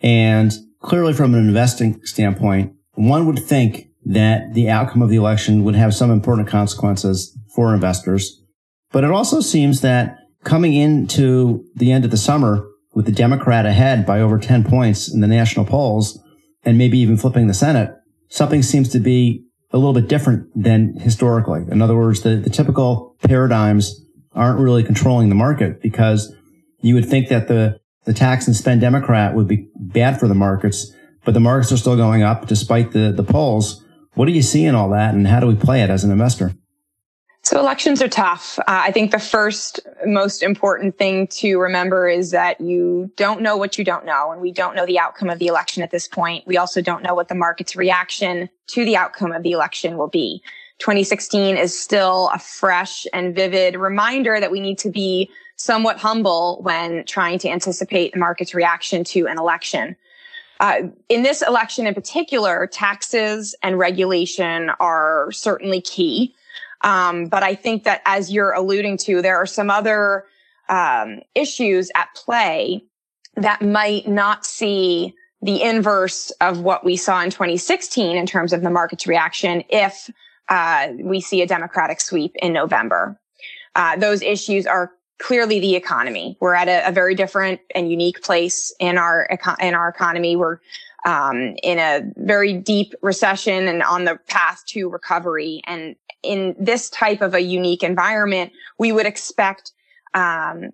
And 0.00 0.52
clearly 0.80 1.12
from 1.12 1.34
an 1.34 1.46
investing 1.46 2.00
standpoint, 2.04 2.74
one 2.94 3.26
would 3.26 3.40
think 3.40 3.88
that 4.04 4.54
the 4.54 4.70
outcome 4.70 5.02
of 5.02 5.10
the 5.10 5.16
election 5.16 5.62
would 5.64 5.74
have 5.74 5.94
some 5.94 6.10
important 6.10 6.48
consequences 6.48 7.36
for 7.54 7.74
investors. 7.74 8.40
But 8.92 9.04
it 9.04 9.10
also 9.10 9.40
seems 9.40 9.80
that 9.82 10.18
coming 10.44 10.74
into 10.74 11.64
the 11.74 11.92
end 11.92 12.04
of 12.04 12.10
the 12.10 12.16
summer 12.16 12.66
with 12.94 13.06
the 13.06 13.12
Democrat 13.12 13.66
ahead 13.66 14.04
by 14.04 14.20
over 14.20 14.38
10 14.38 14.64
points 14.64 15.12
in 15.12 15.20
the 15.20 15.26
national 15.26 15.66
polls 15.66 16.18
and 16.64 16.78
maybe 16.78 16.98
even 16.98 17.16
flipping 17.16 17.46
the 17.46 17.54
Senate, 17.54 17.90
something 18.28 18.62
seems 18.62 18.88
to 18.90 18.98
be 18.98 19.44
a 19.72 19.78
little 19.78 19.94
bit 19.94 20.08
different 20.08 20.48
than 20.54 20.96
historically. 20.96 21.64
In 21.70 21.80
other 21.80 21.96
words, 21.96 22.22
the, 22.22 22.36
the 22.36 22.50
typical 22.50 23.16
paradigms 23.22 24.00
aren't 24.34 24.60
really 24.60 24.82
controlling 24.82 25.28
the 25.28 25.34
market 25.34 25.80
because 25.80 26.34
you 26.80 26.94
would 26.94 27.08
think 27.08 27.28
that 27.28 27.48
the, 27.48 27.80
the 28.04 28.12
tax 28.12 28.46
and 28.46 28.56
spend 28.56 28.80
Democrat 28.80 29.34
would 29.34 29.48
be 29.48 29.68
bad 29.76 30.18
for 30.18 30.28
the 30.28 30.34
markets, 30.34 30.92
but 31.24 31.34
the 31.34 31.40
markets 31.40 31.72
are 31.72 31.76
still 31.76 31.96
going 31.96 32.22
up 32.22 32.46
despite 32.46 32.92
the, 32.92 33.12
the 33.12 33.22
polls. 33.22 33.84
What 34.14 34.26
do 34.26 34.32
you 34.32 34.42
see 34.42 34.64
in 34.64 34.74
all 34.74 34.90
that 34.90 35.14
and 35.14 35.26
how 35.26 35.40
do 35.40 35.46
we 35.46 35.54
play 35.54 35.82
it 35.82 35.90
as 35.90 36.04
an 36.04 36.10
investor? 36.10 36.52
So 37.44 37.58
elections 37.58 38.00
are 38.00 38.08
tough. 38.08 38.60
Uh, 38.60 38.62
I 38.68 38.92
think 38.92 39.10
the 39.10 39.18
first 39.18 39.80
most 40.06 40.44
important 40.44 40.96
thing 40.96 41.26
to 41.28 41.58
remember 41.58 42.08
is 42.08 42.30
that 42.30 42.60
you 42.60 43.10
don't 43.16 43.42
know 43.42 43.56
what 43.56 43.76
you 43.76 43.84
don't 43.84 44.04
know, 44.04 44.30
and 44.30 44.40
we 44.40 44.52
don't 44.52 44.76
know 44.76 44.86
the 44.86 45.00
outcome 45.00 45.28
of 45.28 45.40
the 45.40 45.48
election 45.48 45.82
at 45.82 45.90
this 45.90 46.06
point. 46.06 46.46
We 46.46 46.56
also 46.56 46.80
don't 46.80 47.02
know 47.02 47.14
what 47.14 47.28
the 47.28 47.34
market's 47.34 47.74
reaction 47.74 48.48
to 48.68 48.84
the 48.84 48.96
outcome 48.96 49.32
of 49.32 49.42
the 49.42 49.50
election 49.50 49.98
will 49.98 50.08
be. 50.08 50.40
2016 50.78 51.56
is 51.56 51.78
still 51.78 52.30
a 52.32 52.38
fresh 52.38 53.06
and 53.12 53.34
vivid 53.34 53.74
reminder 53.74 54.38
that 54.38 54.52
we 54.52 54.60
need 54.60 54.78
to 54.78 54.90
be 54.90 55.28
somewhat 55.56 55.98
humble 55.98 56.60
when 56.62 57.04
trying 57.06 57.40
to 57.40 57.48
anticipate 57.48 58.12
the 58.12 58.20
market's 58.20 58.54
reaction 58.54 59.02
to 59.04 59.26
an 59.26 59.36
election. 59.36 59.96
Uh, 60.60 60.82
in 61.08 61.24
this 61.24 61.42
election 61.42 61.88
in 61.88 61.94
particular, 61.94 62.68
taxes 62.68 63.54
and 63.64 63.78
regulation 63.78 64.70
are 64.78 65.32
certainly 65.32 65.80
key. 65.80 66.34
Um, 66.82 67.26
but 67.26 67.42
I 67.42 67.54
think 67.54 67.84
that 67.84 68.02
as 68.04 68.32
you're 68.32 68.52
alluding 68.52 68.96
to, 68.98 69.22
there 69.22 69.36
are 69.36 69.46
some 69.46 69.70
other 69.70 70.24
um, 70.68 71.20
issues 71.34 71.90
at 71.94 72.08
play 72.14 72.84
that 73.36 73.62
might 73.62 74.08
not 74.08 74.44
see 74.44 75.14
the 75.40 75.62
inverse 75.62 76.30
of 76.40 76.60
what 76.60 76.84
we 76.84 76.96
saw 76.96 77.20
in 77.20 77.30
2016 77.30 78.16
in 78.16 78.26
terms 78.26 78.52
of 78.52 78.62
the 78.62 78.70
market's 78.70 79.06
reaction 79.06 79.64
if 79.68 80.08
uh, 80.48 80.88
we 81.00 81.20
see 81.20 81.42
a 81.42 81.46
Democratic 81.46 82.00
sweep 82.00 82.34
in 82.36 82.52
November. 82.52 83.18
Uh, 83.74 83.96
those 83.96 84.22
issues 84.22 84.66
are 84.66 84.92
clearly 85.18 85.60
the 85.60 85.74
economy. 85.74 86.36
We're 86.40 86.54
at 86.54 86.68
a, 86.68 86.88
a 86.88 86.92
very 86.92 87.14
different 87.14 87.60
and 87.74 87.90
unique 87.90 88.22
place 88.22 88.74
in 88.78 88.98
our 88.98 89.28
in 89.60 89.74
our 89.74 89.88
economy. 89.88 90.36
We're 90.36 90.58
um, 91.04 91.56
in 91.62 91.78
a 91.78 92.02
very 92.16 92.52
deep 92.52 92.94
recession 93.02 93.68
and 93.68 93.82
on 93.82 94.04
the 94.04 94.18
path 94.28 94.62
to 94.68 94.88
recovery. 94.88 95.62
And 95.66 95.96
in 96.22 96.54
this 96.58 96.90
type 96.90 97.20
of 97.20 97.34
a 97.34 97.40
unique 97.40 97.82
environment, 97.82 98.52
we 98.78 98.92
would 98.92 99.06
expect 99.06 99.72
um, 100.14 100.70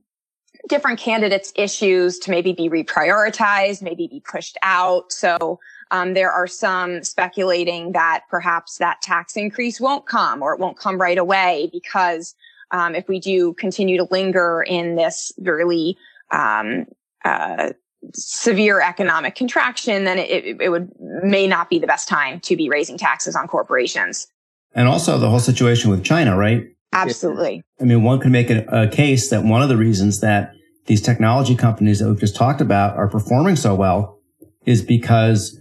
different 0.69 0.99
candidates' 0.99 1.53
issues 1.57 2.19
to 2.21 2.31
maybe 2.31 2.53
be 2.53 2.69
reprioritized, 2.69 3.83
maybe 3.83 4.07
be 4.07 4.21
pushed 4.21 4.59
out. 4.63 5.13
So 5.13 5.59
um, 5.91 6.15
there 6.15 6.31
are 6.31 6.47
some 6.47 7.03
speculating 7.03 7.93
that 7.93 8.25
perhaps 8.29 8.77
that 8.79 9.01
tax 9.01 9.37
increase 9.37 9.81
won't 9.81 10.07
come 10.07 10.43
or 10.43 10.53
it 10.53 10.61
won't 10.61 10.79
come 10.79 11.01
right 11.01 11.19
away 11.19 11.71
because 11.73 12.35
um, 12.71 12.95
if 12.95 13.09
we 13.09 13.19
do 13.19 13.55
continue 13.55 13.97
to 13.97 14.07
linger 14.11 14.63
in 14.63 14.97
this 14.97 15.33
really 15.39 15.97
um, 16.31 16.85
uh, 17.25 17.71
severe 18.15 18.81
economic 18.81 19.35
contraction, 19.35 20.05
then 20.05 20.19
it, 20.19 20.61
it 20.61 20.71
would 20.71 20.91
may 21.01 21.47
not 21.47 21.69
be 21.69 21.79
the 21.79 21.87
best 21.87 22.09
time 22.09 22.41
to 22.41 22.57
be 22.57 22.69
raising 22.69 22.97
taxes 22.97 23.35
on 23.35 23.47
corporations. 23.49 24.29
And 24.75 24.89
also 24.89 25.19
the 25.19 25.29
whole 25.29 25.41
situation 25.41 25.91
with 25.91 26.05
China, 26.05 26.37
right? 26.37 26.65
Absolutely. 26.93 27.63
I 27.81 27.85
mean, 27.85 28.03
one 28.03 28.21
could 28.21 28.33
make 28.33 28.51
a, 28.51 28.65
a 28.69 28.89
case 28.89 29.31
that 29.31 29.45
one 29.45 29.63
of 29.63 29.69
the 29.69 29.77
reasons 29.77 30.21
that 30.21 30.53
these 30.87 31.03
technology 31.03 31.55
companies 31.55 31.99
that 31.99 32.09
we've 32.09 32.21
just 32.21 32.37
talked 32.37 32.61
about 32.61 32.97
are 32.97 33.09
performing 33.09 33.57
so 33.57 33.75
well 33.75 34.19
is 34.65 34.83
because 34.83 35.59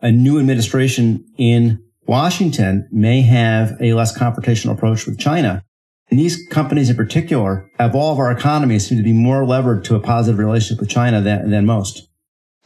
a 0.00 0.10
new 0.10 0.38
administration 0.38 1.24
in 1.36 1.82
Washington 2.06 2.88
may 2.90 3.22
have 3.22 3.76
a 3.80 3.94
less 3.94 4.16
confrontational 4.16 4.72
approach 4.72 5.06
with 5.06 5.18
China. 5.18 5.64
And 6.12 6.18
these 6.18 6.46
companies 6.48 6.90
in 6.90 6.96
particular, 6.96 7.70
of 7.78 7.94
all 7.94 8.12
of 8.12 8.18
our 8.18 8.30
economies, 8.30 8.86
seem 8.86 8.98
to 8.98 9.02
be 9.02 9.14
more 9.14 9.46
levered 9.46 9.82
to 9.84 9.94
a 9.94 9.98
positive 9.98 10.38
relationship 10.38 10.78
with 10.78 10.90
China 10.90 11.22
than, 11.22 11.48
than 11.48 11.64
most. 11.64 12.06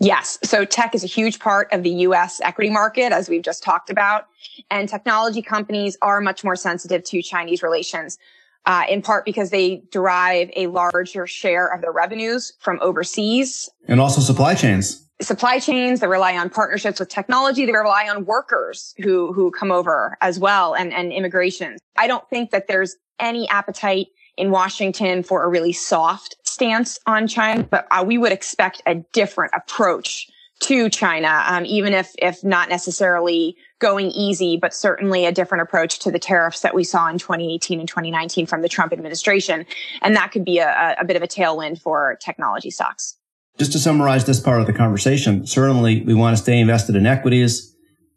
Yes. 0.00 0.36
So 0.42 0.64
tech 0.64 0.96
is 0.96 1.04
a 1.04 1.06
huge 1.06 1.38
part 1.38 1.72
of 1.72 1.84
the 1.84 1.90
US 1.90 2.40
equity 2.40 2.70
market, 2.70 3.12
as 3.12 3.28
we've 3.28 3.44
just 3.44 3.62
talked 3.62 3.88
about. 3.88 4.26
And 4.68 4.88
technology 4.88 5.42
companies 5.42 5.96
are 6.02 6.20
much 6.20 6.42
more 6.42 6.56
sensitive 6.56 7.04
to 7.04 7.22
Chinese 7.22 7.62
relations, 7.62 8.18
uh, 8.64 8.82
in 8.88 9.00
part 9.00 9.24
because 9.24 9.50
they 9.50 9.84
derive 9.92 10.50
a 10.56 10.66
larger 10.66 11.28
share 11.28 11.68
of 11.68 11.82
their 11.82 11.92
revenues 11.92 12.52
from 12.58 12.80
overseas. 12.82 13.70
And 13.86 14.00
also 14.00 14.20
supply 14.20 14.56
chains 14.56 15.06
supply 15.22 15.58
chains 15.58 16.00
that 16.00 16.08
rely 16.08 16.36
on 16.36 16.50
partnerships 16.50 17.00
with 17.00 17.08
technology 17.08 17.64
they 17.64 17.72
rely 17.72 18.06
on 18.06 18.26
workers 18.26 18.94
who 19.02 19.32
who 19.32 19.50
come 19.50 19.72
over 19.72 20.18
as 20.20 20.38
well 20.38 20.74
and 20.74 20.92
and 20.92 21.10
immigration 21.10 21.78
i 21.96 22.06
don't 22.06 22.28
think 22.28 22.50
that 22.50 22.68
there's 22.68 22.96
any 23.20 23.48
appetite 23.48 24.08
in 24.36 24.50
Washington 24.50 25.22
for 25.22 25.44
a 25.44 25.48
really 25.48 25.72
soft 25.72 26.36
stance 26.42 26.98
on 27.06 27.26
China, 27.26 27.62
but 27.62 27.86
uh, 27.90 28.04
we 28.06 28.18
would 28.18 28.32
expect 28.32 28.82
a 28.86 28.96
different 29.12 29.52
approach 29.54 30.28
to 30.58 30.88
China, 30.88 31.42
um, 31.46 31.66
even 31.66 31.92
if 31.92 32.14
if 32.18 32.42
not 32.42 32.70
necessarily 32.70 33.56
going 33.78 34.06
easy, 34.12 34.56
but 34.56 34.72
certainly 34.72 35.26
a 35.26 35.32
different 35.32 35.60
approach 35.60 35.98
to 35.98 36.10
the 36.10 36.18
tariffs 36.18 36.60
that 36.60 36.74
we 36.74 36.82
saw 36.82 37.08
in 37.08 37.18
2018 37.18 37.78
and 37.78 37.88
2019 37.88 38.46
from 38.46 38.62
the 38.62 38.68
Trump 38.68 38.92
administration, 38.92 39.66
and 40.00 40.16
that 40.16 40.32
could 40.32 40.46
be 40.46 40.58
a, 40.58 40.96
a 40.98 41.04
bit 41.04 41.16
of 41.16 41.22
a 41.22 41.28
tailwind 41.28 41.80
for 41.80 42.16
technology 42.22 42.70
stocks. 42.70 43.16
just 43.58 43.72
to 43.72 43.78
summarize 43.78 44.24
this 44.24 44.40
part 44.40 44.60
of 44.60 44.66
the 44.66 44.72
conversation, 44.72 45.46
certainly 45.46 46.00
we 46.02 46.14
want 46.14 46.34
to 46.34 46.42
stay 46.42 46.58
invested 46.58 46.96
in 46.96 47.06
equities. 47.06 47.74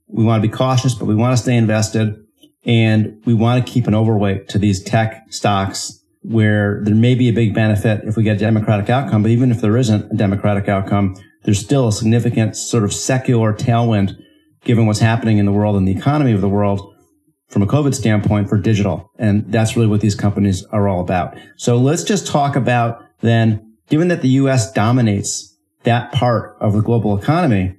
We 0.07 0.23
want 0.23 0.41
to 0.41 0.47
be 0.47 0.51
cautious, 0.51 0.95
but 0.95 1.05
we 1.05 1.15
want 1.15 1.35
to 1.35 1.43
stay 1.43 1.55
invested 1.55 2.15
and 2.69 3.19
we 3.25 3.33
want 3.33 3.65
to 3.65 3.73
keep 3.73 3.88
an 3.88 3.95
overweight 3.95 4.47
to 4.47 4.59
these 4.59 4.83
tech 4.83 5.25
stocks 5.31 6.05
where 6.21 6.81
there 6.83 6.93
may 6.93 7.15
be 7.15 7.27
a 7.27 7.33
big 7.33 7.51
benefit 7.51 8.03
if 8.03 8.15
we 8.15 8.21
get 8.21 8.35
a 8.35 8.39
democratic 8.39 8.91
outcome, 8.91 9.23
but 9.23 9.31
even 9.31 9.49
if 9.49 9.59
there 9.59 9.75
isn't 9.75 10.11
a 10.11 10.15
democratic 10.15 10.69
outcome, 10.69 11.15
there's 11.43 11.57
still 11.57 11.88
a 11.88 11.91
significant 11.91 12.55
sort 12.55 12.83
of 12.83 12.93
secular 12.93 13.53
tailwind 13.53 14.15
given 14.63 14.85
what's 14.85 14.99
happening 14.99 15.39
in 15.39 15.47
the 15.47 15.51
world 15.51 15.77
and 15.77 15.88
the 15.88 15.97
economy 15.97 16.31
of 16.31 16.41
the 16.41 16.49
world 16.49 16.93
from 17.47 17.63
a 17.63 17.65
COVID 17.65 17.95
standpoint 17.95 18.47
for 18.47 18.59
digital. 18.59 19.09
And 19.17 19.51
that's 19.51 19.75
really 19.75 19.88
what 19.88 20.01
these 20.01 20.13
companies 20.13 20.63
are 20.65 20.88
all 20.88 21.01
about. 21.01 21.35
So 21.57 21.75
let's 21.75 22.03
just 22.03 22.27
talk 22.27 22.55
about 22.55 23.03
then, 23.21 23.77
given 23.89 24.09
that 24.09 24.21
the 24.21 24.29
U.S. 24.41 24.71
dominates 24.71 25.57
that 25.85 26.11
part 26.11 26.55
of 26.59 26.73
the 26.73 26.81
global 26.81 27.17
economy, 27.17 27.77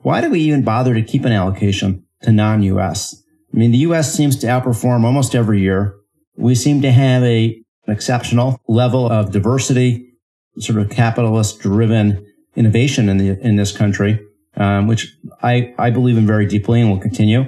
why 0.00 0.20
do 0.20 0.28
we 0.28 0.40
even 0.40 0.62
bother 0.62 0.92
to 0.92 1.00
keep 1.00 1.24
an 1.24 1.32
allocation 1.32 2.04
to 2.20 2.32
non-U.S.? 2.32 3.22
I 3.56 3.58
mean, 3.58 3.72
the 3.72 3.78
U.S. 3.78 4.12
seems 4.12 4.36
to 4.40 4.46
outperform 4.46 5.04
almost 5.04 5.34
every 5.34 5.60
year. 5.60 5.96
We 6.36 6.54
seem 6.54 6.82
to 6.82 6.92
have 6.92 7.22
a 7.22 7.58
an 7.86 7.94
exceptional 7.94 8.60
level 8.68 9.10
of 9.10 9.32
diversity, 9.32 10.12
sort 10.58 10.78
of 10.78 10.90
capitalist 10.90 11.60
driven 11.60 12.26
innovation 12.56 13.08
in 13.08 13.16
the, 13.16 13.40
in 13.40 13.56
this 13.56 13.74
country, 13.76 14.20
um, 14.56 14.88
which 14.88 15.16
I, 15.42 15.74
I 15.78 15.90
believe 15.90 16.18
in 16.18 16.26
very 16.26 16.46
deeply 16.46 16.80
and 16.80 16.90
will 16.90 16.98
continue. 16.98 17.44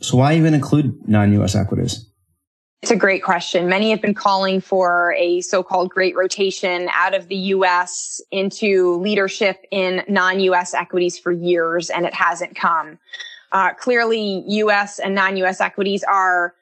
So 0.00 0.16
why 0.16 0.34
even 0.34 0.54
include 0.54 1.06
non-U.S. 1.06 1.54
equities? 1.54 2.08
It's 2.80 2.90
a 2.90 2.96
great 2.96 3.22
question. 3.22 3.68
Many 3.68 3.90
have 3.90 4.02
been 4.02 4.14
calling 4.14 4.60
for 4.60 5.14
a 5.16 5.40
so-called 5.42 5.90
great 5.90 6.16
rotation 6.16 6.88
out 6.92 7.14
of 7.14 7.28
the 7.28 7.36
US 7.36 8.20
into 8.32 8.96
leadership 8.96 9.64
in 9.70 10.02
non-US 10.08 10.74
equities 10.74 11.16
for 11.16 11.30
years, 11.30 11.90
and 11.90 12.06
it 12.06 12.14
hasn't 12.14 12.56
come. 12.56 12.98
Uh, 13.52 13.74
clearly, 13.74 14.42
US 14.46 14.98
and 14.98 15.14
non-US 15.14 15.60
equities 15.60 16.02
are 16.04 16.54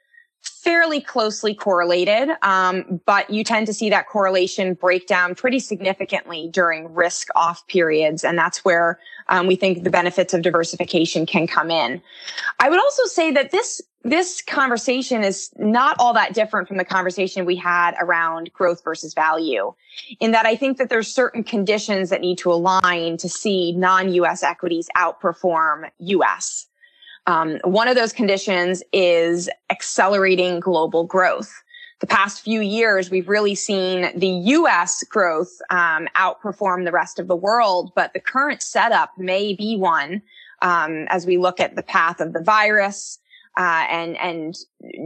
fairly 0.42 1.00
closely 1.00 1.54
correlated, 1.54 2.30
um, 2.42 3.00
but 3.06 3.28
you 3.30 3.44
tend 3.44 3.66
to 3.66 3.74
see 3.74 3.90
that 3.90 4.08
correlation 4.08 4.74
break 4.74 5.06
down 5.06 5.34
pretty 5.34 5.58
significantly 5.58 6.48
during 6.52 6.92
risk 6.94 7.28
off 7.34 7.66
periods. 7.66 8.24
And 8.24 8.38
that's 8.38 8.64
where 8.64 8.98
um, 9.28 9.46
we 9.46 9.56
think 9.56 9.84
the 9.84 9.90
benefits 9.90 10.34
of 10.34 10.42
diversification 10.42 11.26
can 11.26 11.46
come 11.46 11.70
in. 11.70 12.02
I 12.58 12.68
would 12.68 12.80
also 12.80 13.04
say 13.04 13.30
that 13.32 13.50
this 13.50 13.80
this 14.02 14.40
conversation 14.40 15.22
is 15.22 15.50
not 15.58 15.94
all 15.98 16.14
that 16.14 16.32
different 16.32 16.66
from 16.66 16.78
the 16.78 16.86
conversation 16.86 17.44
we 17.44 17.54
had 17.54 17.94
around 18.00 18.50
growth 18.54 18.82
versus 18.82 19.12
value 19.12 19.74
in 20.20 20.30
that 20.30 20.46
I 20.46 20.56
think 20.56 20.78
that 20.78 20.88
there's 20.88 21.12
certain 21.12 21.44
conditions 21.44 22.08
that 22.08 22.22
need 22.22 22.38
to 22.38 22.50
align 22.50 23.18
to 23.18 23.28
see 23.28 23.72
non-US 23.72 24.42
equities 24.42 24.88
outperform 24.96 25.90
US. 25.98 26.66
Um, 27.26 27.58
one 27.64 27.88
of 27.88 27.96
those 27.96 28.12
conditions 28.12 28.82
is 28.92 29.48
accelerating 29.70 30.60
global 30.60 31.04
growth. 31.04 31.52
The 32.00 32.06
past 32.06 32.40
few 32.40 32.60
years, 32.60 33.10
we've 33.10 33.28
really 33.28 33.54
seen 33.54 34.10
the 34.18 34.26
U.S. 34.26 35.04
growth 35.04 35.60
um, 35.68 36.08
outperform 36.16 36.86
the 36.86 36.92
rest 36.92 37.18
of 37.18 37.28
the 37.28 37.36
world, 37.36 37.92
but 37.94 38.14
the 38.14 38.20
current 38.20 38.62
setup 38.62 39.10
may 39.18 39.54
be 39.54 39.76
one 39.76 40.22
um, 40.62 41.06
as 41.08 41.26
we 41.26 41.36
look 41.36 41.60
at 41.60 41.76
the 41.76 41.82
path 41.82 42.20
of 42.20 42.32
the 42.32 42.42
virus 42.42 43.18
uh, 43.56 43.86
and 43.90 44.16
and 44.18 44.56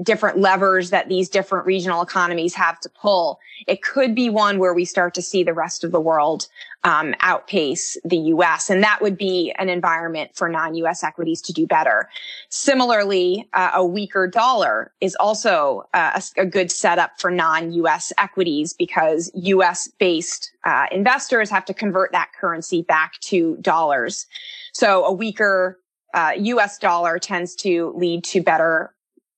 different 0.05 0.39
levers 0.39 0.91
that 0.91 1.09
these 1.09 1.29
different 1.29 1.67
regional 1.67 2.03
economies 2.03 2.55
have 2.55 2.79
to 2.81 2.89
pull. 2.89 3.41
It 3.67 3.83
could 3.83 4.15
be 4.15 4.31
one 4.31 4.59
where 4.59 4.75
we 4.75 4.85
start 4.85 5.15
to 5.15 5.23
see 5.23 5.43
the 5.43 5.55
rest 5.55 5.83
of 5.83 5.93
the 5.93 6.01
world 6.01 6.47
um, 6.85 7.15
outpace 7.21 7.97
the 8.05 8.17
U.S., 8.17 8.71
and 8.71 8.83
that 8.83 9.01
would 9.01 9.17
be 9.17 9.53
an 9.59 9.69
environment 9.69 10.31
for 10.35 10.49
non-U.S. 10.49 11.03
equities 11.03 11.41
to 11.43 11.53
do 11.53 11.67
better. 11.67 12.09
Similarly, 12.51 13.49
uh, 13.55 13.73
a 13.75 13.85
weaker 13.85 14.27
dollar 14.27 14.93
is 15.01 15.17
also 15.17 15.89
uh, 15.95 16.21
a, 16.37 16.43
a, 16.43 16.47
good 16.47 16.71
setup 16.71 17.19
for 17.19 17.31
non-U.S. 17.31 18.13
equities 18.19 18.75
because 18.75 19.31
U.S.-based 19.35 20.51
uh, 20.65 20.87
investors 20.93 21.51
have 21.51 21.65
to 21.65 21.75
convert 21.75 22.13
that 22.13 22.31
currency 22.39 22.83
back 22.83 23.15
to 23.21 23.57
dollars. 23.57 24.27
So 24.73 25.05
a 25.05 25.13
weaker 25.13 25.81
uh, 26.15 26.33
US 26.37 26.79
dollar 26.79 27.19
tends 27.19 27.55
to 27.57 27.93
lead 27.97 28.25
to 28.25 28.41
better 28.41 28.95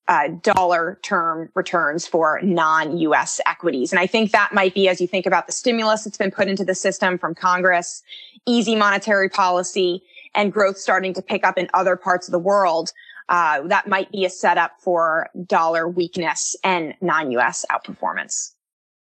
uh, 0.09 0.29
dollar 0.43 0.99
term 1.03 1.51
returns 1.55 2.07
for 2.07 2.41
non-US 2.43 3.41
equities. 3.47 3.93
And 3.93 3.99
I 3.99 4.07
think 4.07 4.33
that 4.33 4.53
might 4.53 4.75
be 4.75 4.89
as 4.89 5.01
you 5.01 5.07
think 5.07 5.27
about 5.27 5.47
the 5.47 5.53
stimulus 5.53 6.05
that's 6.05 6.17
been 6.17 6.31
put 6.31 6.49
into 6.49 6.65
the 6.65 6.75
system 6.75 7.19
from 7.19 7.35
Congress, 7.35 8.03
easy 8.47 8.77
monetary 8.77 9.29
policy, 9.29 10.03
and 10.35 10.53
growth 10.53 10.79
starting 10.79 11.13
to 11.15 11.23
pick 11.23 11.45
up 11.45 11.59
in 11.59 11.69
other 11.75 11.97
parts 11.97 12.29
of 12.29 12.33
the 12.33 12.39
world. 12.39 12.93
Uh, 13.29 13.63
that 13.63 13.89
might 13.89 14.11
be 14.13 14.25
a 14.25 14.31
setup 14.31 14.73
for 14.79 15.29
dollar 15.47 15.89
weakness 15.89 16.55
and 16.63 16.95
non-US 17.01 17.65
outperformance. 17.71 18.53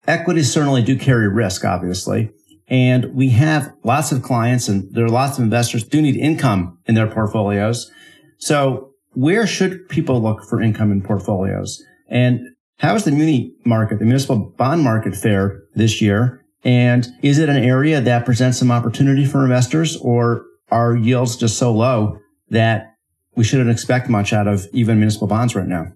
Equities 0.07 0.51
certainly 0.51 0.81
do 0.81 0.97
carry 0.97 1.29
risk, 1.29 1.63
obviously. 1.63 2.31
And 2.67 3.13
we 3.13 3.29
have 3.29 3.73
lots 3.83 4.11
of 4.11 4.23
clients 4.23 4.67
and 4.67 4.93
there 4.93 5.05
are 5.05 5.09
lots 5.09 5.37
of 5.37 5.43
investors 5.43 5.83
do 5.83 6.01
need 6.01 6.15
income 6.15 6.79
in 6.85 6.95
their 6.95 7.07
portfolios. 7.07 7.91
So 8.37 8.90
where 9.13 9.45
should 9.45 9.87
people 9.89 10.21
look 10.21 10.43
for 10.43 10.61
income 10.61 10.91
in 10.91 11.01
portfolios? 11.01 11.83
And 12.07 12.41
how 12.79 12.95
is 12.95 13.03
the 13.03 13.11
muni 13.11 13.53
market, 13.65 13.99
the 13.99 14.05
municipal 14.05 14.53
bond 14.57 14.83
market 14.83 15.15
fare 15.15 15.61
this 15.75 16.01
year? 16.01 16.43
And 16.63 17.07
is 17.21 17.39
it 17.39 17.49
an 17.49 17.57
area 17.57 18.01
that 18.01 18.25
presents 18.25 18.59
some 18.59 18.71
opportunity 18.71 19.25
for 19.25 19.43
investors 19.43 19.97
or 19.97 20.45
are 20.69 20.95
yields 20.95 21.35
just 21.35 21.57
so 21.57 21.71
low 21.71 22.19
that 22.49 22.95
we 23.35 23.43
shouldn't 23.43 23.69
expect 23.69 24.09
much 24.09 24.33
out 24.33 24.47
of 24.47 24.67
even 24.73 24.97
municipal 24.97 25.27
bonds 25.27 25.55
right 25.55 25.67
now? 25.67 25.87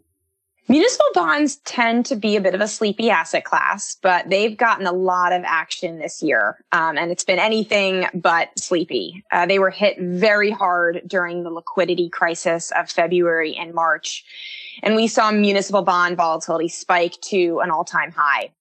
Municipal 0.68 1.06
bonds 1.14 1.58
tend 1.58 2.08
to 2.08 2.16
be 2.16 2.36
a 2.36 2.42
bit 2.42 2.56
of 2.56 2.62
a 2.62 2.68
sleepy 2.68 3.12
asset 3.12 3.44
class, 3.44 3.98
but 4.02 4.28
they've 4.28 4.58
gotten 4.58 4.88
a 4.88 4.92
lot 4.92 5.32
of 5.32 5.44
action 5.46 6.00
this 6.00 6.24
year. 6.24 6.58
Um, 6.72 6.98
and 6.98 7.12
it's 7.12 7.24
been 7.24 7.38
anything 7.38 8.08
but 8.16 8.50
sleepy. 8.58 9.24
Uh, 9.32 9.46
they 9.46 9.60
were 9.60 9.70
hit 9.70 9.96
very 10.00 10.50
hard 10.50 11.04
during 11.06 11.44
the 11.44 11.52
liquidity 11.52 12.10
crisis 12.10 12.72
of 12.72 12.90
February 12.90 13.56
and 13.56 13.76
March. 13.76 14.26
And 14.82 14.96
we 14.96 15.06
saw 15.08 15.32
municipal 15.32 15.84
bond 15.84 16.18
volatility 16.18 16.68
spike 16.68 17.22
to 17.26 17.60
an 17.60 17.70
all 17.70 17.86
time 17.86 18.12
high. 18.12 18.52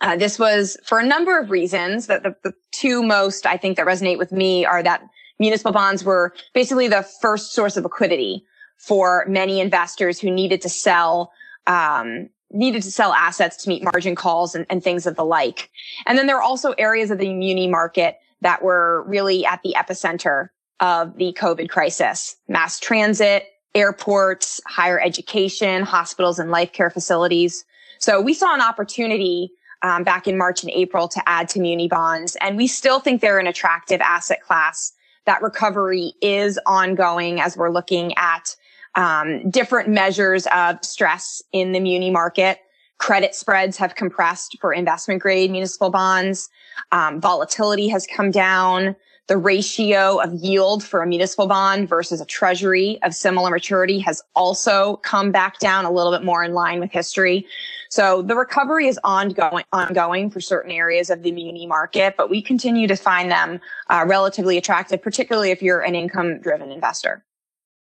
Uh, 0.00 0.16
this 0.16 0.36
was 0.36 0.76
for 0.84 0.98
a 0.98 1.06
number 1.06 1.38
of 1.38 1.50
reasons 1.50 2.08
that 2.08 2.24
the, 2.24 2.34
the 2.42 2.54
two 2.72 3.04
most 3.04 3.46
I 3.46 3.56
think 3.56 3.76
that 3.76 3.86
resonate 3.86 4.18
with 4.18 4.32
me 4.32 4.64
are 4.64 4.82
that 4.82 5.02
municipal 5.38 5.72
bonds 5.72 6.02
were 6.02 6.34
basically 6.54 6.88
the 6.88 7.06
first 7.20 7.52
source 7.52 7.76
of 7.76 7.84
liquidity 7.84 8.44
for 8.80 9.26
many 9.28 9.60
investors 9.60 10.18
who 10.18 10.30
needed 10.30 10.62
to 10.62 10.68
sell 10.68 11.30
um, 11.66 12.30
needed 12.50 12.82
to 12.82 12.90
sell 12.90 13.12
assets 13.12 13.56
to 13.58 13.68
meet 13.68 13.84
margin 13.84 14.16
calls 14.16 14.56
and, 14.56 14.66
and 14.68 14.82
things 14.82 15.06
of 15.06 15.14
the 15.14 15.24
like. 15.24 15.70
And 16.06 16.18
then 16.18 16.26
there 16.26 16.36
are 16.36 16.42
also 16.42 16.72
areas 16.72 17.12
of 17.12 17.18
the 17.18 17.32
muni 17.32 17.68
market 17.68 18.18
that 18.40 18.62
were 18.62 19.04
really 19.06 19.46
at 19.46 19.62
the 19.62 19.74
epicenter 19.76 20.48
of 20.80 21.16
the 21.16 21.36
COVID 21.38 21.68
crisis. 21.68 22.34
Mass 22.48 22.80
transit, 22.80 23.44
airports, 23.74 24.60
higher 24.66 25.00
education, 25.00 25.82
hospitals 25.82 26.38
and 26.40 26.50
life 26.50 26.72
care 26.72 26.90
facilities. 26.90 27.64
So 27.98 28.20
we 28.20 28.34
saw 28.34 28.52
an 28.54 28.62
opportunity 28.62 29.52
um, 29.82 30.02
back 30.02 30.26
in 30.26 30.36
March 30.36 30.62
and 30.64 30.72
April 30.72 31.06
to 31.08 31.22
add 31.28 31.48
to 31.50 31.60
muni 31.60 31.86
bonds. 31.86 32.36
And 32.40 32.56
we 32.56 32.66
still 32.66 32.98
think 32.98 33.20
they're 33.20 33.38
an 33.38 33.46
attractive 33.46 34.00
asset 34.00 34.42
class. 34.42 34.92
That 35.26 35.42
recovery 35.42 36.14
is 36.20 36.58
ongoing 36.66 37.40
as 37.40 37.56
we're 37.56 37.70
looking 37.70 38.14
at 38.16 38.56
um, 38.94 39.50
different 39.50 39.88
measures 39.88 40.46
of 40.52 40.84
stress 40.84 41.42
in 41.52 41.72
the 41.72 41.80
muni 41.80 42.10
market. 42.10 42.60
Credit 42.98 43.34
spreads 43.34 43.76
have 43.78 43.94
compressed 43.94 44.58
for 44.60 44.72
investment 44.72 45.22
grade 45.22 45.50
municipal 45.50 45.90
bonds. 45.90 46.50
Um, 46.92 47.20
volatility 47.20 47.88
has 47.88 48.06
come 48.06 48.30
down. 48.30 48.94
The 49.26 49.38
ratio 49.38 50.20
of 50.20 50.34
yield 50.34 50.82
for 50.82 51.02
a 51.02 51.06
municipal 51.06 51.46
bond 51.46 51.88
versus 51.88 52.20
a 52.20 52.26
treasury 52.26 52.98
of 53.04 53.14
similar 53.14 53.48
maturity 53.48 54.00
has 54.00 54.20
also 54.34 54.96
come 54.96 55.30
back 55.30 55.60
down 55.60 55.84
a 55.84 55.90
little 55.90 56.10
bit 56.10 56.24
more 56.24 56.42
in 56.42 56.52
line 56.52 56.80
with 56.80 56.90
history. 56.90 57.46
So 57.90 58.22
the 58.22 58.34
recovery 58.34 58.88
is 58.88 58.98
ongoing, 59.04 59.64
ongoing 59.72 60.30
for 60.30 60.40
certain 60.40 60.72
areas 60.72 61.10
of 61.10 61.22
the 61.22 61.30
muni 61.30 61.66
market, 61.66 62.14
but 62.16 62.28
we 62.28 62.42
continue 62.42 62.88
to 62.88 62.96
find 62.96 63.30
them 63.30 63.60
uh, 63.88 64.04
relatively 64.06 64.58
attractive, 64.58 65.00
particularly 65.00 65.52
if 65.52 65.62
you're 65.62 65.80
an 65.80 65.94
income 65.94 66.40
driven 66.40 66.70
investor. 66.70 67.24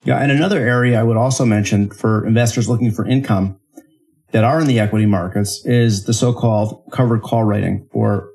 Yeah. 0.07 0.19
And 0.19 0.31
another 0.31 0.61
area 0.61 1.01
I 1.01 1.03
would 1.03 1.17
also 1.17 1.45
mention 1.45 1.91
for 1.91 2.25
investors 2.25 2.69
looking 2.69 2.93
for 2.93 3.05
income 3.05 3.59
that 4.31 4.45
are 4.45 4.61
in 4.61 4.69
the 4.69 4.79
equity 4.79 5.05
markets 5.05 5.63
is 5.65 6.05
the 6.05 6.15
so-called 6.15 6.85
covered 6.93 7.23
call 7.23 7.43
rating 7.43 7.89
or 7.91 8.31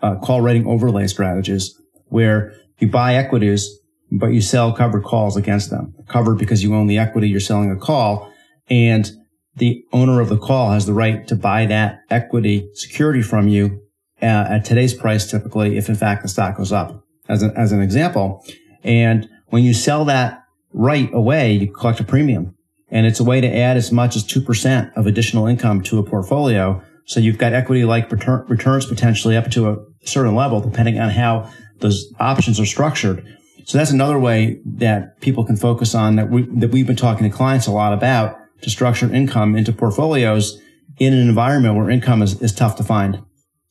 uh, 0.00 0.14
call 0.16 0.40
rating 0.40 0.64
overlay 0.66 1.08
strategies 1.08 1.74
where 2.06 2.54
you 2.78 2.88
buy 2.88 3.16
equities, 3.16 3.68
but 4.12 4.28
you 4.28 4.40
sell 4.40 4.72
covered 4.72 5.02
calls 5.02 5.36
against 5.36 5.70
them. 5.70 5.92
Covered 6.06 6.38
because 6.38 6.62
you 6.62 6.72
own 6.72 6.86
the 6.86 6.98
equity, 6.98 7.28
you're 7.28 7.40
selling 7.40 7.72
a 7.72 7.76
call 7.76 8.32
and 8.70 9.10
the 9.56 9.84
owner 9.92 10.20
of 10.20 10.28
the 10.28 10.38
call 10.38 10.70
has 10.70 10.86
the 10.86 10.92
right 10.92 11.26
to 11.26 11.34
buy 11.34 11.66
that 11.66 12.02
equity 12.10 12.68
security 12.74 13.22
from 13.22 13.48
you 13.48 13.80
uh, 14.22 14.26
at 14.26 14.64
today's 14.64 14.94
price, 14.94 15.28
typically, 15.28 15.76
if 15.76 15.88
in 15.88 15.96
fact 15.96 16.22
the 16.22 16.28
stock 16.28 16.56
goes 16.56 16.70
up, 16.70 17.02
as, 17.28 17.42
a, 17.42 17.52
as 17.56 17.72
an 17.72 17.82
example. 17.82 18.44
And 18.84 19.28
when 19.46 19.64
you 19.64 19.74
sell 19.74 20.04
that 20.04 20.44
right 20.78 21.12
away, 21.12 21.52
you 21.52 21.70
collect 21.70 22.00
a 22.00 22.04
premium. 22.04 22.54
And 22.90 23.04
it's 23.04 23.20
a 23.20 23.24
way 23.24 23.40
to 23.42 23.48
add 23.48 23.76
as 23.76 23.92
much 23.92 24.16
as 24.16 24.24
2% 24.24 24.96
of 24.96 25.06
additional 25.06 25.46
income 25.46 25.82
to 25.82 25.98
a 25.98 26.02
portfolio. 26.02 26.80
So 27.04 27.20
you've 27.20 27.36
got 27.36 27.52
equity 27.52 27.84
like 27.84 28.10
return, 28.10 28.46
returns 28.48 28.86
potentially 28.86 29.36
up 29.36 29.50
to 29.50 29.68
a 29.68 29.76
certain 30.04 30.34
level, 30.34 30.60
depending 30.60 30.98
on 30.98 31.10
how 31.10 31.50
those 31.80 32.10
options 32.18 32.58
are 32.58 32.64
structured. 32.64 33.26
So 33.64 33.76
that's 33.76 33.90
another 33.90 34.18
way 34.18 34.60
that 34.64 35.20
people 35.20 35.44
can 35.44 35.56
focus 35.56 35.94
on 35.94 36.16
that 36.16 36.30
we, 36.30 36.42
that 36.60 36.70
we've 36.70 36.86
been 36.86 36.96
talking 36.96 37.28
to 37.28 37.36
clients 37.36 37.66
a 37.66 37.72
lot 37.72 37.92
about 37.92 38.38
to 38.62 38.70
structure 38.70 39.12
income 39.12 39.56
into 39.56 39.72
portfolios 39.72 40.58
in 40.98 41.12
an 41.12 41.28
environment 41.28 41.76
where 41.76 41.90
income 41.90 42.22
is, 42.22 42.40
is 42.40 42.54
tough 42.54 42.76
to 42.76 42.84
find. 42.84 43.22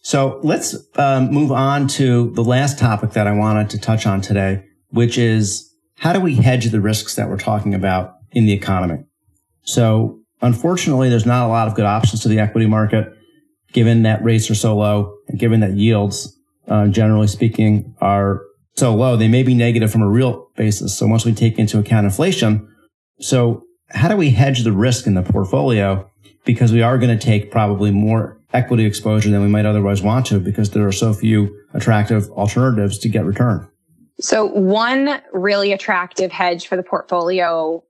So 0.01 0.39
let's 0.43 0.75
um, 0.95 1.31
move 1.31 1.51
on 1.51 1.87
to 1.89 2.31
the 2.31 2.43
last 2.43 2.77
topic 2.77 3.11
that 3.11 3.27
I 3.27 3.31
wanted 3.31 3.69
to 3.71 3.79
touch 3.79 4.05
on 4.05 4.21
today, 4.21 4.63
which 4.89 5.17
is 5.17 5.67
how 5.97 6.13
do 6.13 6.19
we 6.19 6.35
hedge 6.35 6.65
the 6.65 6.81
risks 6.81 7.15
that 7.15 7.29
we're 7.29 7.37
talking 7.37 7.73
about 7.73 8.15
in 8.31 8.45
the 8.45 8.53
economy? 8.53 9.03
So 9.63 10.19
unfortunately, 10.41 11.09
there's 11.09 11.25
not 11.25 11.45
a 11.45 11.49
lot 11.49 11.67
of 11.67 11.75
good 11.75 11.85
options 11.85 12.21
to 12.21 12.29
the 12.29 12.39
equity 12.39 12.67
market, 12.67 13.13
given 13.73 14.03
that 14.03 14.23
rates 14.23 14.49
are 14.49 14.55
so 14.55 14.77
low 14.77 15.15
and 15.27 15.39
given 15.39 15.59
that 15.61 15.73
yields, 15.73 16.37
uh, 16.67 16.87
generally 16.87 17.27
speaking, 17.27 17.95
are 17.99 18.41
so 18.75 18.95
low. 18.95 19.17
They 19.17 19.27
may 19.27 19.43
be 19.43 19.55
negative 19.55 19.91
from 19.91 20.03
a 20.03 20.09
real 20.09 20.49
basis. 20.55 20.97
So 20.97 21.07
once 21.07 21.25
we 21.25 21.33
take 21.33 21.57
into 21.57 21.79
account 21.79 22.05
inflation, 22.05 22.67
so 23.19 23.63
how 23.89 24.07
do 24.07 24.15
we 24.15 24.29
hedge 24.29 24.63
the 24.63 24.71
risk 24.71 25.07
in 25.07 25.15
the 25.15 25.23
portfolio? 25.23 26.09
Because 26.45 26.71
we 26.71 26.83
are 26.83 26.97
going 26.97 27.17
to 27.17 27.25
take 27.25 27.51
probably 27.51 27.91
more 27.91 28.39
equity 28.53 28.85
exposure 28.85 29.29
than 29.29 29.41
we 29.41 29.47
might 29.47 29.65
otherwise 29.65 30.01
want 30.01 30.27
to 30.27 30.39
because 30.39 30.71
there 30.71 30.87
are 30.87 30.91
so 30.91 31.13
few 31.13 31.59
attractive 31.73 32.29
alternatives 32.31 32.97
to 32.99 33.09
get 33.09 33.25
return. 33.25 33.67
So 34.19 34.45
one 34.45 35.21
really 35.31 35.71
attractive 35.71 36.31
hedge 36.31 36.67
for 36.67 36.75
the 36.75 36.83
portfolio 36.83 37.83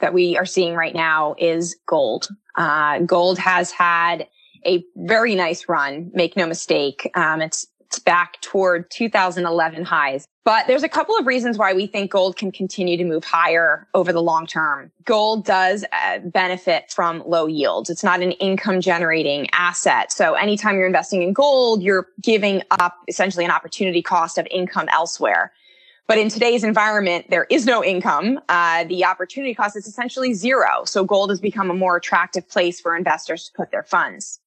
that 0.00 0.12
we 0.12 0.36
are 0.36 0.46
seeing 0.46 0.74
right 0.74 0.94
now 0.94 1.34
is 1.38 1.76
gold. 1.86 2.28
Uh, 2.56 3.00
gold 3.00 3.38
has 3.38 3.70
had 3.70 4.26
a 4.66 4.84
very 4.96 5.34
nice 5.34 5.68
run. 5.68 6.10
Make 6.12 6.36
no 6.36 6.46
mistake. 6.46 7.10
Um, 7.14 7.40
it's 7.40 7.66
it's 7.90 7.98
back 7.98 8.40
toward 8.40 8.88
2011 8.92 9.84
highs. 9.84 10.24
But 10.44 10.68
there's 10.68 10.84
a 10.84 10.88
couple 10.88 11.16
of 11.16 11.26
reasons 11.26 11.58
why 11.58 11.72
we 11.72 11.88
think 11.88 12.12
gold 12.12 12.36
can 12.36 12.52
continue 12.52 12.96
to 12.96 13.04
move 13.04 13.24
higher 13.24 13.88
over 13.94 14.12
the 14.12 14.22
long 14.22 14.46
term. 14.46 14.92
Gold 15.04 15.44
does 15.44 15.84
uh, 15.92 16.20
benefit 16.20 16.92
from 16.92 17.22
low 17.26 17.46
yields. 17.46 17.90
It's 17.90 18.04
not 18.04 18.22
an 18.22 18.30
income 18.32 18.80
generating 18.80 19.48
asset. 19.52 20.12
So 20.12 20.34
anytime 20.34 20.76
you're 20.76 20.86
investing 20.86 21.22
in 21.22 21.32
gold, 21.32 21.82
you're 21.82 22.06
giving 22.22 22.62
up 22.70 22.96
essentially 23.08 23.44
an 23.44 23.50
opportunity 23.50 24.02
cost 24.02 24.38
of 24.38 24.46
income 24.52 24.88
elsewhere. 24.90 25.52
But 26.10 26.18
in 26.18 26.28
today's 26.28 26.64
environment, 26.64 27.26
there 27.30 27.46
is 27.50 27.66
no 27.66 27.84
income. 27.84 28.40
Uh, 28.48 28.82
the 28.82 29.04
opportunity 29.04 29.54
cost 29.54 29.76
is 29.76 29.86
essentially 29.86 30.34
zero. 30.34 30.82
So 30.84 31.04
gold 31.04 31.30
has 31.30 31.40
become 31.40 31.70
a 31.70 31.74
more 31.74 31.94
attractive 31.94 32.48
place 32.48 32.80
for 32.80 32.96
investors 32.96 33.44
to 33.46 33.52
put 33.52 33.70
their 33.70 33.84
funds. 33.84 34.40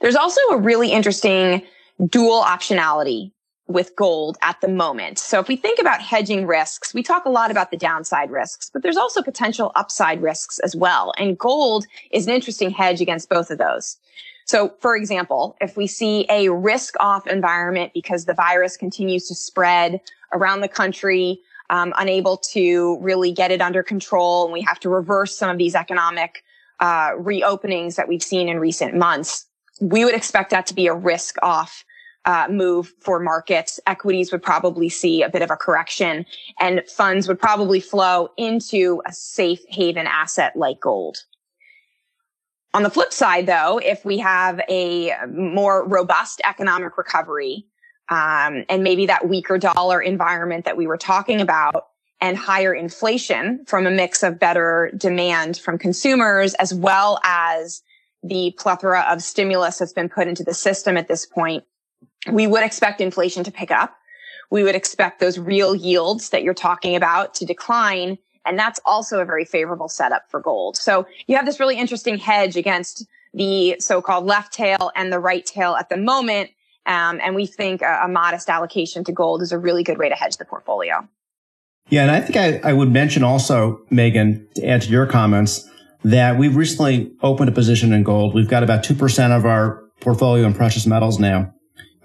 There's 0.00 0.16
also 0.16 0.40
a 0.50 0.56
really 0.56 0.90
interesting 0.90 1.62
dual 2.06 2.42
optionality 2.42 3.30
with 3.68 3.94
gold 3.94 4.38
at 4.42 4.60
the 4.60 4.66
moment. 4.66 5.20
So 5.20 5.38
if 5.38 5.46
we 5.46 5.54
think 5.54 5.78
about 5.78 6.00
hedging 6.00 6.48
risks, 6.48 6.92
we 6.92 7.04
talk 7.04 7.26
a 7.26 7.30
lot 7.30 7.52
about 7.52 7.70
the 7.70 7.76
downside 7.76 8.32
risks, 8.32 8.68
but 8.68 8.82
there's 8.82 8.96
also 8.96 9.22
potential 9.22 9.70
upside 9.76 10.20
risks 10.20 10.58
as 10.58 10.74
well. 10.74 11.14
And 11.16 11.38
gold 11.38 11.86
is 12.10 12.26
an 12.26 12.34
interesting 12.34 12.70
hedge 12.70 13.00
against 13.00 13.28
both 13.28 13.52
of 13.52 13.58
those. 13.58 13.98
So 14.44 14.74
for 14.80 14.96
example, 14.96 15.56
if 15.60 15.76
we 15.76 15.86
see 15.86 16.26
a 16.28 16.48
risk 16.50 16.94
off 17.00 17.26
environment 17.26 17.92
because 17.94 18.24
the 18.24 18.34
virus 18.34 18.76
continues 18.76 19.28
to 19.28 19.34
spread 19.34 20.00
around 20.32 20.60
the 20.60 20.68
country, 20.68 21.40
um, 21.70 21.92
unable 21.96 22.36
to 22.36 22.98
really 23.00 23.32
get 23.32 23.50
it 23.50 23.60
under 23.60 23.82
control, 23.82 24.44
and 24.44 24.52
we 24.52 24.60
have 24.62 24.78
to 24.80 24.88
reverse 24.88 25.36
some 25.36 25.50
of 25.50 25.58
these 25.58 25.74
economic 25.74 26.44
uh, 26.80 27.12
reopenings 27.12 27.94
that 27.94 28.08
we've 28.08 28.22
seen 28.22 28.48
in 28.48 28.58
recent 28.58 28.94
months, 28.94 29.46
we 29.80 30.04
would 30.04 30.14
expect 30.14 30.50
that 30.50 30.66
to 30.66 30.74
be 30.74 30.86
a 30.86 30.94
risk 30.94 31.36
off 31.42 31.84
uh, 32.24 32.46
move 32.50 32.92
for 33.00 33.18
markets. 33.18 33.80
Equities 33.86 34.30
would 34.32 34.42
probably 34.42 34.88
see 34.88 35.22
a 35.22 35.28
bit 35.28 35.42
of 35.42 35.50
a 35.50 35.56
correction 35.56 36.26
and 36.60 36.82
funds 36.88 37.26
would 37.26 37.40
probably 37.40 37.80
flow 37.80 38.28
into 38.36 39.02
a 39.06 39.12
safe 39.12 39.60
haven 39.68 40.06
asset 40.06 40.54
like 40.56 40.80
gold. 40.80 41.18
On 42.74 42.82
the 42.82 42.90
flip 42.90 43.12
side, 43.12 43.46
though, 43.46 43.78
if 43.78 44.04
we 44.04 44.18
have 44.18 44.60
a 44.68 45.12
more 45.30 45.86
robust 45.86 46.40
economic 46.44 46.96
recovery, 46.96 47.66
um, 48.08 48.64
and 48.68 48.82
maybe 48.82 49.06
that 49.06 49.28
weaker 49.28 49.58
dollar 49.58 50.00
environment 50.00 50.64
that 50.64 50.76
we 50.76 50.86
were 50.86 50.96
talking 50.96 51.40
about 51.40 51.86
and 52.20 52.36
higher 52.36 52.72
inflation 52.72 53.64
from 53.66 53.86
a 53.86 53.90
mix 53.90 54.22
of 54.22 54.38
better 54.38 54.92
demand 54.96 55.58
from 55.58 55.76
consumers 55.76 56.54
as 56.54 56.72
well 56.72 57.20
as 57.24 57.82
the 58.22 58.54
plethora 58.58 59.04
of 59.10 59.22
stimulus 59.22 59.78
that's 59.78 59.92
been 59.92 60.08
put 60.08 60.28
into 60.28 60.44
the 60.44 60.54
system 60.54 60.96
at 60.96 61.08
this 61.08 61.26
point, 61.26 61.64
we 62.30 62.46
would 62.46 62.62
expect 62.62 63.00
inflation 63.00 63.42
to 63.44 63.50
pick 63.50 63.70
up. 63.70 63.96
We 64.50 64.62
would 64.62 64.76
expect 64.76 65.18
those 65.18 65.38
real 65.38 65.74
yields 65.74 66.30
that 66.30 66.42
you're 66.42 66.54
talking 66.54 66.94
about 66.94 67.34
to 67.34 67.44
decline. 67.44 68.18
And 68.44 68.58
that's 68.58 68.80
also 68.84 69.20
a 69.20 69.24
very 69.24 69.44
favorable 69.44 69.88
setup 69.88 70.28
for 70.28 70.40
gold. 70.40 70.76
So 70.76 71.06
you 71.26 71.36
have 71.36 71.46
this 71.46 71.60
really 71.60 71.78
interesting 71.78 72.18
hedge 72.18 72.56
against 72.56 73.06
the 73.34 73.76
so-called 73.78 74.26
left 74.26 74.52
tail 74.52 74.90
and 74.94 75.12
the 75.12 75.18
right 75.18 75.44
tail 75.44 75.74
at 75.74 75.88
the 75.88 75.96
moment. 75.96 76.50
Um, 76.84 77.20
and 77.22 77.34
we 77.34 77.46
think 77.46 77.82
a, 77.82 78.02
a, 78.04 78.08
modest 78.08 78.50
allocation 78.50 79.04
to 79.04 79.12
gold 79.12 79.40
is 79.40 79.52
a 79.52 79.58
really 79.58 79.84
good 79.84 79.98
way 79.98 80.08
to 80.08 80.16
hedge 80.16 80.36
the 80.36 80.44
portfolio. 80.44 81.08
Yeah. 81.88 82.02
And 82.02 82.10
I 82.10 82.20
think 82.20 82.36
I, 82.36 82.70
I 82.70 82.72
would 82.72 82.90
mention 82.90 83.22
also, 83.22 83.82
Meghan, 83.90 84.52
to 84.54 84.66
add 84.66 84.82
to 84.82 84.90
your 84.90 85.06
comments, 85.06 85.68
that 86.04 86.36
we've 86.36 86.56
recently 86.56 87.12
opened 87.22 87.48
a 87.48 87.52
position 87.52 87.92
in 87.92 88.02
gold. 88.02 88.34
We've 88.34 88.48
got 88.48 88.64
about 88.64 88.82
2% 88.82 89.36
of 89.36 89.46
our 89.46 89.84
portfolio 90.00 90.44
in 90.46 90.54
precious 90.54 90.86
metals 90.86 91.20
now, 91.20 91.54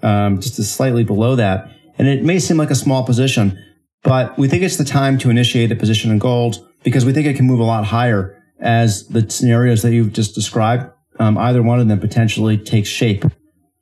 um, 0.02 0.40
just 0.40 0.62
slightly 0.62 1.02
below 1.02 1.34
that. 1.36 1.68
And 1.98 2.06
it 2.06 2.22
may 2.22 2.38
seem 2.38 2.56
like 2.56 2.70
a 2.70 2.76
small 2.76 3.04
position, 3.04 3.62
but 4.08 4.38
we 4.38 4.48
think 4.48 4.62
it's 4.62 4.78
the 4.78 4.86
time 4.86 5.18
to 5.18 5.28
initiate 5.28 5.70
a 5.70 5.76
position 5.76 6.10
in 6.10 6.18
gold 6.18 6.66
because 6.82 7.04
we 7.04 7.12
think 7.12 7.26
it 7.26 7.36
can 7.36 7.46
move 7.46 7.60
a 7.60 7.64
lot 7.64 7.84
higher 7.84 8.42
as 8.58 9.06
the 9.08 9.28
scenarios 9.28 9.82
that 9.82 9.92
you've 9.92 10.14
just 10.14 10.34
described, 10.34 10.90
um, 11.18 11.36
either 11.36 11.62
one 11.62 11.78
of 11.78 11.88
them 11.88 12.00
potentially 12.00 12.56
takes 12.56 12.88
shape 12.88 13.22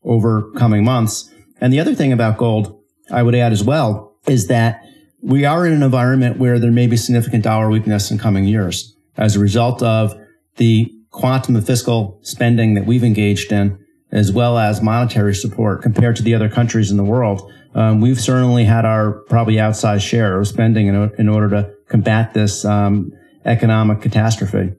over 0.03 0.51
coming 0.57 0.83
months. 0.83 1.33
And 1.61 1.73
the 1.73 1.79
other 1.79 1.95
thing 1.95 2.12
about 2.12 2.39
gold, 2.39 2.77
I 3.09 3.23
would 3.23 3.37
add 3.37 3.53
as 3.53 3.62
well, 3.62 4.17
is 4.27 4.49
that 4.49 4.85
we 5.23 5.45
are 5.45 5.65
in 5.65 5.73
an 5.73 5.85
environment 5.85 6.41
where 6.41 6.59
there 6.59 6.73
may 6.73 6.89
be 6.89 6.97
significant 6.97 7.45
dollar 7.45 7.71
weakness 7.71 8.11
in 8.11 8.19
coming 8.19 8.47
years 8.47 8.97
as 9.17 9.37
a 9.37 9.39
result 9.39 9.81
of 9.81 10.19
the 10.57 10.93
quantum 11.12 11.55
of 11.55 11.65
fiscal 11.65 12.19
spending 12.23 12.75
that 12.75 12.85
we've 12.85 13.05
engaged 13.05 13.53
in, 13.53 13.79
as 14.12 14.33
well 14.33 14.59
as 14.59 14.81
monetary 14.83 15.35
support 15.35 15.83
compared 15.83 16.16
to 16.16 16.23
the 16.23 16.35
other 16.35 16.49
countries 16.49 16.90
in 16.90 16.97
the 16.97 17.05
world. 17.05 17.53
Um, 17.75 18.01
we've 18.01 18.21
certainly 18.21 18.64
had 18.64 18.85
our 18.85 19.12
probably 19.12 19.57
outsized 19.57 20.09
share 20.09 20.40
of 20.40 20.49
spending 20.49 20.87
in, 20.87 21.12
in 21.19 21.29
order 21.29 21.51
to 21.51 21.75
combat 21.88 22.33
this 22.33 22.64
um, 22.64 23.12
economic 23.45 24.01
catastrophe. 24.01 24.73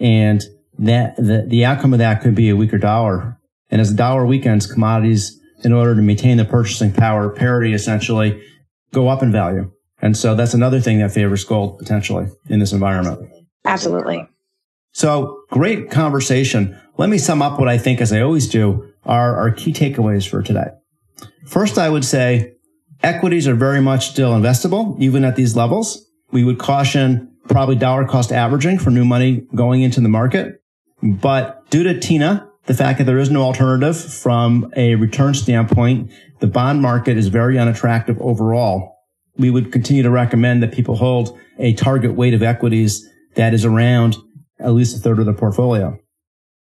And 0.00 0.42
that 0.78 1.16
the, 1.16 1.44
the 1.46 1.64
outcome 1.64 1.92
of 1.92 1.98
that 1.98 2.22
could 2.22 2.34
be 2.34 2.48
a 2.48 2.56
weaker 2.56 2.78
dollar. 2.78 3.38
And 3.70 3.80
as 3.80 3.90
the 3.90 3.96
dollar 3.96 4.24
weakens, 4.24 4.66
commodities, 4.66 5.38
in 5.64 5.72
order 5.72 5.94
to 5.94 6.02
maintain 6.02 6.36
the 6.36 6.44
purchasing 6.44 6.92
power 6.92 7.28
parity, 7.30 7.74
essentially 7.74 8.40
go 8.92 9.08
up 9.08 9.22
in 9.22 9.32
value. 9.32 9.70
And 10.00 10.16
so 10.16 10.34
that's 10.34 10.54
another 10.54 10.80
thing 10.80 10.98
that 10.98 11.10
favors 11.10 11.44
gold 11.44 11.78
potentially 11.78 12.28
in 12.48 12.60
this 12.60 12.72
environment. 12.72 13.28
Absolutely. 13.64 14.26
So 14.92 15.42
great 15.50 15.90
conversation. 15.90 16.80
Let 16.98 17.10
me 17.10 17.18
sum 17.18 17.42
up 17.42 17.60
what 17.60 17.68
I 17.68 17.78
think, 17.78 18.00
as 18.00 18.12
I 18.12 18.20
always 18.20 18.48
do, 18.48 18.92
are 19.04 19.36
our 19.36 19.52
key 19.52 19.72
takeaways 19.72 20.28
for 20.28 20.42
today. 20.42 20.66
First, 21.46 21.78
I 21.78 21.88
would 21.88 22.04
say 22.04 22.54
equities 23.04 23.46
are 23.46 23.54
very 23.54 23.80
much 23.80 24.08
still 24.08 24.32
investable, 24.32 25.00
even 25.00 25.24
at 25.24 25.36
these 25.36 25.54
levels. 25.54 26.04
We 26.32 26.42
would 26.42 26.58
caution 26.58 27.32
probably 27.48 27.76
dollar 27.76 28.04
cost 28.04 28.32
averaging 28.32 28.80
for 28.80 28.90
new 28.90 29.04
money 29.04 29.46
going 29.54 29.82
into 29.82 30.00
the 30.00 30.08
market. 30.08 30.60
But 31.00 31.70
due 31.70 31.84
to 31.84 32.00
Tina, 32.00 32.50
the 32.66 32.74
fact 32.74 32.98
that 32.98 33.04
there 33.04 33.18
is 33.18 33.30
no 33.30 33.42
alternative 33.42 33.96
from 33.96 34.72
a 34.76 34.96
return 34.96 35.34
standpoint, 35.34 36.10
the 36.40 36.48
bond 36.48 36.82
market 36.82 37.16
is 37.16 37.28
very 37.28 37.60
unattractive 37.60 38.20
overall. 38.20 38.96
We 39.36 39.50
would 39.50 39.70
continue 39.70 40.02
to 40.02 40.10
recommend 40.10 40.64
that 40.64 40.72
people 40.72 40.96
hold 40.96 41.38
a 41.60 41.74
target 41.74 42.16
weight 42.16 42.34
of 42.34 42.42
equities 42.42 43.08
that 43.36 43.54
is 43.54 43.64
around 43.64 44.16
at 44.58 44.72
least 44.72 44.96
a 44.96 44.98
third 44.98 45.20
of 45.20 45.26
the 45.26 45.32
portfolio. 45.32 45.96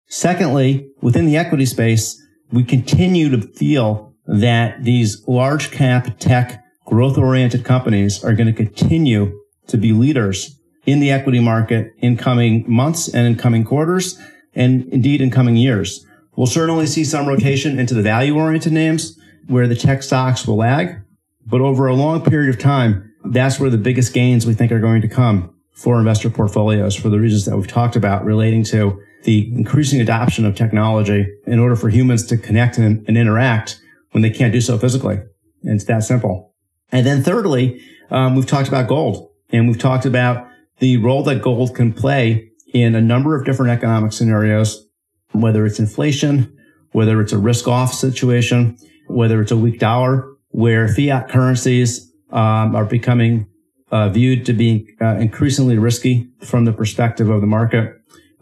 Secondly, 0.08 0.90
within 1.02 1.26
the 1.26 1.38
equity 1.38 1.66
space, 1.66 2.22
we 2.52 2.64
continue 2.64 3.30
to 3.30 3.42
feel 3.42 4.14
that 4.26 4.84
these 4.84 5.24
large 5.28 5.72
cap 5.72 6.18
tech 6.20 6.64
growth 6.86 7.18
oriented 7.18 7.66
companies 7.66 8.24
are 8.24 8.34
going 8.34 8.48
to 8.48 8.54
continue 8.54 9.38
to 9.68 9.78
be 9.78 9.92
leaders 9.92 10.58
in 10.86 11.00
the 11.00 11.12
equity 11.12 11.40
market 11.40 11.92
in 11.98 12.16
coming 12.16 12.64
months 12.68 13.14
and 13.14 13.28
in 13.28 13.36
coming 13.36 13.66
quarters 13.66 14.18
and 14.56 14.88
indeed 14.94 15.22
in 15.22 15.30
coming 15.30 15.58
years. 15.58 16.06
We'll 16.36 16.48
certainly 16.48 16.88
see 16.88 17.04
some 17.04 17.28
rotation 17.28 17.78
into 17.78 17.94
the 17.94 18.02
value 18.02 18.38
oriented 18.38 18.72
names 18.72 19.18
where 19.48 19.68
the 19.68 19.76
tech 19.76 20.04
stocks 20.04 20.48
will 20.48 20.58
lag. 20.58 21.02
But 21.46 21.62
over 21.62 21.88
a 21.88 21.96
long 21.96 22.24
period 22.24 22.50
of 22.50 22.62
time, 22.62 23.14
that's 23.26 23.60
where 23.60 23.70
the 23.70 23.78
biggest 23.78 24.14
gains 24.14 24.46
we 24.46 24.54
think 24.54 24.72
are 24.72 24.80
going 24.80 25.02
to 25.02 25.08
come 25.08 25.54
for 25.74 26.00
investor 26.00 26.30
portfolios 26.30 26.96
for 26.96 27.10
the 27.10 27.20
reasons 27.20 27.46
that 27.46 27.58
we've 27.58 27.68
talked 27.68 27.96
about 27.96 28.24
relating 28.24 28.64
to 28.64 29.02
the 29.24 29.52
increasing 29.56 30.00
adoption 30.00 30.46
of 30.46 30.56
technology 30.56 31.28
in 31.46 31.60
order 31.60 31.76
for 31.76 31.90
humans 31.90 32.26
to 32.28 32.38
connect 32.38 32.78
and, 32.78 33.06
and 33.08 33.18
interact 33.18 33.82
when 34.12 34.22
they 34.22 34.30
can't 34.30 34.54
do 34.54 34.62
so 34.62 34.78
physically. 34.78 35.20
And 35.64 35.76
it's 35.76 35.86
that 35.86 36.04
simple. 36.04 36.54
And 36.92 37.06
then 37.06 37.24
thirdly, 37.24 37.82
um, 38.10 38.36
we've 38.36 38.46
talked 38.46 38.68
about 38.68 38.88
gold 38.88 39.32
and 39.50 39.68
we've 39.68 39.80
talked 39.80 40.06
about 40.06 40.48
the 40.80 40.98
role 40.98 41.24
that 41.24 41.42
gold 41.42 41.76
can 41.76 41.92
play 41.92 42.52
in 42.74 42.96
a 42.96 43.02
number 43.02 43.36
of 43.36 43.46
different 43.46 43.72
economic 43.72 44.14
scenarios, 44.14 44.86
whether 45.32 45.66
it's 45.66 45.80
inflation, 45.80 46.56
whether 46.92 47.20
it's 47.22 47.34
a 47.34 47.38
risk 47.38 47.68
off 47.68 47.94
situation, 47.94 48.78
whether 49.08 49.42
it's 49.42 49.52
a 49.52 49.58
weak 49.58 49.80
dollar 49.80 50.28
where 50.50 50.88
fiat 50.88 51.30
currencies 51.30 52.12
um, 52.32 52.76
are 52.76 52.86
becoming 52.86 53.48
uh, 53.92 54.10
viewed 54.10 54.46
to 54.46 54.54
be 54.54 54.88
uh, 55.02 55.16
increasingly 55.16 55.78
risky 55.78 56.28
from 56.42 56.66
the 56.66 56.74
perspective 56.74 57.30
of 57.30 57.42
the 57.42 57.48
market 57.48 57.97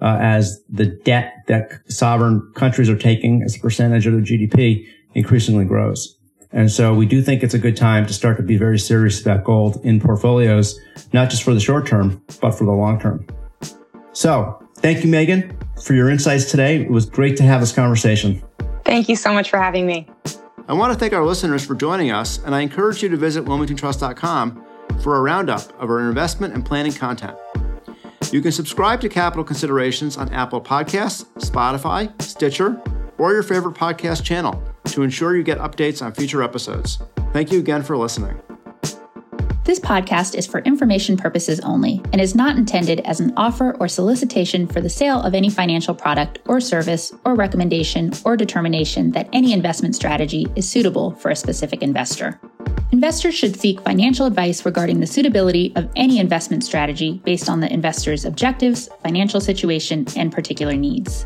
uh, 0.06 0.20
as 0.22 0.64
the 0.70 0.86
debt 0.86 1.34
that 1.48 1.72
sovereign 1.88 2.48
countries 2.54 2.90
are 2.90 2.98
taking 2.98 3.42
as 3.42 3.56
a 3.56 3.60
percentage 3.60 4.06
of 4.06 4.14
their 4.14 4.22
GDP 4.22 4.86
increasingly 5.16 5.66
grows. 5.66 6.16
And 6.52 6.72
so 6.72 6.94
we 6.94 7.08
do 7.08 7.24
think 7.24 7.42
it's 7.42 7.56
a 7.56 7.60
good 7.60 7.76
time 7.76 8.06
to 8.06 8.14
start 8.14 8.38
to 8.38 8.44
be 8.44 8.56
very 8.56 8.78
serious 8.78 9.20
about 9.20 9.44
gold 9.44 9.82
in 9.84 10.00
portfolios, 10.00 10.80
not 11.12 11.32
just 11.32 11.42
for 11.42 11.56
the 11.56 11.60
short 11.60 11.88
term, 11.88 12.24
but 12.40 12.52
for 12.52 12.66
the 12.66 12.72
long 12.72 13.00
term. 13.00 13.26
So 14.14 14.64
thank 14.78 15.04
you, 15.04 15.10
Meghan, 15.10 15.52
for 15.84 15.96
your 15.96 16.10
insights 16.10 16.52
today. 16.52 16.82
It 16.82 16.92
was 16.92 17.08
great 17.08 17.36
to 17.38 17.44
have 17.44 17.60
this 17.60 17.74
conversation. 17.74 18.44
Thank 18.86 19.10
you 19.10 19.16
so 19.16 19.34
much 19.34 19.50
for 19.50 19.58
having 19.58 19.88
me. 19.88 20.08
I 20.68 20.74
want 20.74 20.94
to 20.94 21.00
thank 21.00 21.14
our 21.14 21.26
listeners 21.26 21.66
for 21.66 21.74
joining 21.74 22.12
us, 22.12 22.38
and 22.44 22.54
I 22.54 22.62
encourage 22.62 23.02
you 23.02 23.10
to 23.10 23.18
visit 23.18 23.44
wilmingtontrust.com 23.44 24.66
for 25.02 25.18
a 25.18 25.22
roundup 25.22 25.82
of 25.82 25.90
our 25.90 26.08
investment 26.08 26.54
and 26.54 26.64
planning 26.64 26.94
content. 26.94 27.36
You 28.32 28.42
can 28.42 28.52
subscribe 28.52 29.02
to 29.02 29.10
Capital 29.10 29.44
Considerations 29.44 30.18
on 30.18 30.34
Apple 30.34 30.62
Podcasts, 30.62 31.26
Spotify, 31.38 32.22
Stitcher, 32.22 32.82
or 33.18 33.34
your 33.34 33.44
favorite 33.44 33.76
podcast 33.76 34.24
channel 34.24 34.62
to 34.86 35.04
ensure 35.04 35.38
you 35.38 35.44
get 35.44 35.60
updates 35.60 36.06
on 36.06 36.14
future 36.14 36.44
episodes. 36.44 37.00
Thank 37.32 37.52
you 37.52 37.60
again 37.60 37.84
for 37.84 37.96
listening. 37.96 38.42
This 39.64 39.80
podcast 39.80 40.36
is 40.36 40.46
for 40.46 40.60
information 40.60 41.18
purposes 41.18 41.60
only 41.62 42.00
and 42.12 42.22
is 42.22 42.36
not 42.36 42.56
intended 42.56 43.00
as 43.00 43.20
an 43.20 43.34
offer 43.36 43.76
or 43.80 43.88
solicitation 43.88 44.68
for 44.68 44.80
the 44.80 44.90
sale 44.90 45.22
of 45.22 45.34
any 45.34 45.50
financial 45.50 45.96
product 45.96 46.40
or 46.46 46.60
service 46.60 47.12
or 47.26 47.34
recommendation 47.34 48.12
or 48.26 48.38
determination 48.38 49.12
that 49.12 49.28
any 49.34 49.54
investment 49.54 49.96
strategy 49.96 50.46
is 50.56 50.70
suitable 50.70 51.16
for 51.16 51.32
a 51.32 51.36
specific 51.36 51.82
investor. 51.82 52.40
Investors 52.92 53.36
should 53.36 53.60
seek 53.60 53.82
financial 53.82 54.26
advice 54.26 54.66
regarding 54.66 55.00
the 55.00 55.08
suitability 55.08 55.74
of 55.76 55.92
any 55.96 56.20
investment 56.20 56.64
strategy 56.64 57.20
based 57.26 57.50
on 57.50 57.60
the 57.60 57.72
investor's 57.72 58.26
objectives, 58.26 58.90
financial 59.04 59.42
situation, 59.42 60.06
and 60.16 60.32
particular 60.32 60.74
needs. 60.74 61.26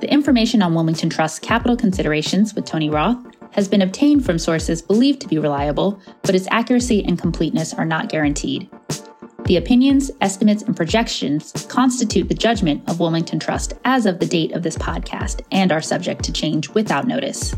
The 0.00 0.12
information 0.12 0.62
on 0.62 0.74
Wilmington 0.74 1.08
Trust's 1.08 1.38
capital 1.38 1.76
considerations 1.76 2.54
with 2.54 2.66
Tony 2.66 2.90
Roth 2.90 3.16
has 3.52 3.68
been 3.68 3.82
obtained 3.82 4.26
from 4.26 4.38
sources 4.38 4.82
believed 4.82 5.20
to 5.22 5.28
be 5.28 5.38
reliable, 5.38 6.00
but 6.22 6.34
its 6.34 6.48
accuracy 6.50 7.02
and 7.04 7.18
completeness 7.18 7.72
are 7.72 7.86
not 7.86 8.10
guaranteed. 8.10 8.68
The 9.46 9.56
opinions, 9.56 10.10
estimates, 10.20 10.64
and 10.64 10.76
projections 10.76 11.52
constitute 11.68 12.28
the 12.28 12.34
judgment 12.34 12.82
of 12.90 12.98
Wilmington 12.98 13.38
Trust 13.38 13.74
as 13.84 14.04
of 14.04 14.18
the 14.18 14.26
date 14.26 14.52
of 14.52 14.64
this 14.64 14.76
podcast 14.76 15.40
and 15.52 15.70
are 15.70 15.80
subject 15.80 16.24
to 16.24 16.32
change 16.32 16.68
without 16.70 17.06
notice. 17.06 17.54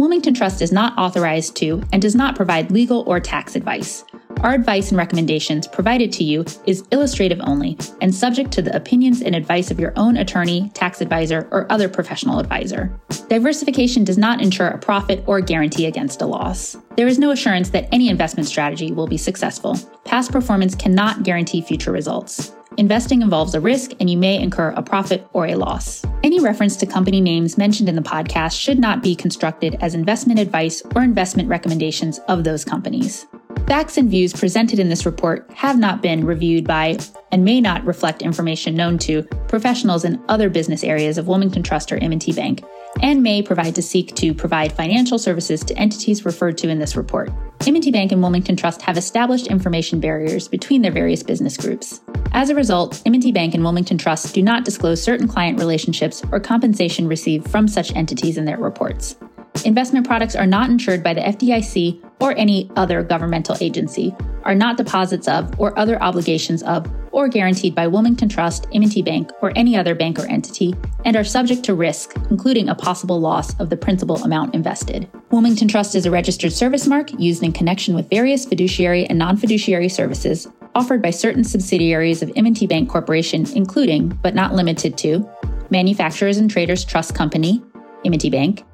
Wilmington 0.00 0.32
Trust 0.32 0.62
is 0.62 0.72
not 0.72 0.96
authorized 0.96 1.56
to 1.56 1.82
and 1.92 2.00
does 2.00 2.14
not 2.14 2.34
provide 2.34 2.70
legal 2.70 3.04
or 3.06 3.20
tax 3.20 3.54
advice. 3.54 4.02
Our 4.40 4.54
advice 4.54 4.88
and 4.88 4.96
recommendations 4.96 5.68
provided 5.68 6.10
to 6.12 6.24
you 6.24 6.46
is 6.64 6.84
illustrative 6.90 7.38
only 7.42 7.76
and 8.00 8.14
subject 8.14 8.50
to 8.52 8.62
the 8.62 8.74
opinions 8.74 9.20
and 9.20 9.34
advice 9.34 9.70
of 9.70 9.78
your 9.78 9.92
own 9.96 10.16
attorney, 10.16 10.70
tax 10.72 11.02
advisor, 11.02 11.46
or 11.50 11.70
other 11.70 11.86
professional 11.86 12.38
advisor. 12.38 12.98
Diversification 13.28 14.02
does 14.02 14.16
not 14.16 14.40
ensure 14.40 14.68
a 14.68 14.78
profit 14.78 15.22
or 15.26 15.42
guarantee 15.42 15.84
against 15.84 16.22
a 16.22 16.26
loss. 16.26 16.78
There 16.96 17.06
is 17.06 17.18
no 17.18 17.32
assurance 17.32 17.68
that 17.68 17.90
any 17.92 18.08
investment 18.08 18.48
strategy 18.48 18.92
will 18.92 19.06
be 19.06 19.18
successful. 19.18 19.76
Past 20.06 20.32
performance 20.32 20.74
cannot 20.74 21.24
guarantee 21.24 21.60
future 21.60 21.92
results. 21.92 22.54
Investing 22.76 23.20
involves 23.20 23.54
a 23.54 23.60
risk 23.60 23.92
and 23.98 24.08
you 24.08 24.16
may 24.16 24.40
incur 24.40 24.70
a 24.70 24.82
profit 24.82 25.26
or 25.32 25.46
a 25.46 25.56
loss. 25.56 26.04
Any 26.22 26.38
reference 26.38 26.76
to 26.76 26.86
company 26.86 27.20
names 27.20 27.58
mentioned 27.58 27.88
in 27.88 27.96
the 27.96 28.02
podcast 28.02 28.58
should 28.58 28.78
not 28.78 29.02
be 29.02 29.16
constructed 29.16 29.76
as 29.80 29.94
investment 29.94 30.38
advice 30.38 30.82
or 30.94 31.02
investment 31.02 31.48
recommendations 31.48 32.18
of 32.28 32.44
those 32.44 32.64
companies. 32.64 33.26
Facts 33.66 33.98
and 33.98 34.10
views 34.10 34.32
presented 34.32 34.78
in 34.78 34.88
this 34.88 35.06
report 35.06 35.50
have 35.54 35.78
not 35.78 36.00
been 36.00 36.24
reviewed 36.24 36.66
by 36.66 36.98
and 37.32 37.44
may 37.44 37.60
not 37.60 37.84
reflect 37.84 38.22
information 38.22 38.74
known 38.74 38.98
to 38.98 39.22
professionals 39.48 40.04
in 40.04 40.22
other 40.28 40.48
business 40.48 40.84
areas 40.84 41.18
of 41.18 41.28
Wilmington 41.28 41.62
Trust 41.62 41.90
or 41.92 41.96
M&T 41.98 42.32
Bank 42.32 42.62
and 43.02 43.22
may 43.22 43.42
provide 43.42 43.74
to 43.74 43.82
seek 43.82 44.14
to 44.16 44.32
provide 44.32 44.72
financial 44.72 45.18
services 45.18 45.64
to 45.64 45.76
entities 45.76 46.24
referred 46.24 46.56
to 46.58 46.68
in 46.68 46.78
this 46.78 46.96
report. 46.96 47.30
M&T 47.66 47.90
Bank 47.90 48.12
and 48.12 48.22
Wilmington 48.22 48.56
Trust 48.56 48.80
have 48.82 48.96
established 48.96 49.48
information 49.48 50.00
barriers 50.00 50.48
between 50.48 50.80
their 50.80 50.92
various 50.92 51.22
business 51.22 51.56
groups. 51.56 52.00
As 52.32 52.48
a 52.48 52.54
result, 52.54 53.02
M&T 53.04 53.32
Bank 53.32 53.54
and 53.54 53.62
Wilmington 53.62 53.98
Trust 53.98 54.34
do 54.34 54.42
not 54.42 54.64
disclose 54.64 55.02
certain 55.02 55.28
client 55.28 55.58
relationships 55.58 56.22
or 56.32 56.40
compensation 56.40 57.06
received 57.06 57.50
from 57.50 57.68
such 57.68 57.94
entities 57.94 58.38
in 58.38 58.44
their 58.44 58.58
reports. 58.58 59.16
Investment 59.64 60.06
products 60.06 60.34
are 60.34 60.46
not 60.46 60.70
insured 60.70 61.02
by 61.02 61.12
the 61.12 61.20
FDIC 61.20 62.02
or 62.20 62.36
any 62.36 62.70
other 62.76 63.02
governmental 63.02 63.56
agency, 63.60 64.14
are 64.44 64.54
not 64.54 64.76
deposits 64.76 65.28
of 65.28 65.58
or 65.60 65.78
other 65.78 66.02
obligations 66.02 66.62
of 66.62 66.90
or 67.12 67.28
guaranteed 67.28 67.74
by 67.74 67.86
Wilmington 67.86 68.28
Trust, 68.28 68.66
M&T 68.72 69.02
Bank, 69.02 69.32
or 69.42 69.52
any 69.56 69.76
other 69.76 69.94
bank 69.94 70.18
or 70.18 70.26
entity, 70.26 70.74
and 71.04 71.16
are 71.16 71.24
subject 71.24 71.64
to 71.64 71.74
risk, 71.74 72.14
including 72.30 72.68
a 72.68 72.74
possible 72.74 73.20
loss 73.20 73.58
of 73.58 73.68
the 73.68 73.76
principal 73.76 74.16
amount 74.22 74.54
invested. 74.54 75.10
Wilmington 75.30 75.68
Trust 75.68 75.94
is 75.94 76.06
a 76.06 76.10
registered 76.10 76.52
service 76.52 76.86
mark 76.86 77.10
used 77.18 77.42
in 77.42 77.52
connection 77.52 77.94
with 77.94 78.08
various 78.08 78.46
fiduciary 78.46 79.06
and 79.06 79.18
non-fiduciary 79.18 79.88
services 79.88 80.46
offered 80.74 81.02
by 81.02 81.10
certain 81.10 81.42
subsidiaries 81.42 82.22
of 82.22 82.32
M&T 82.36 82.66
Bank 82.66 82.88
Corporation, 82.88 83.44
including, 83.54 84.08
but 84.22 84.34
not 84.34 84.54
limited 84.54 84.96
to, 84.98 85.28
Manufacturers 85.70 86.38
and 86.38 86.50
Traders 86.50 86.84
Trust 86.84 87.14
Company, 87.14 87.62
M&T 88.04 88.30
Bank, 88.30 88.64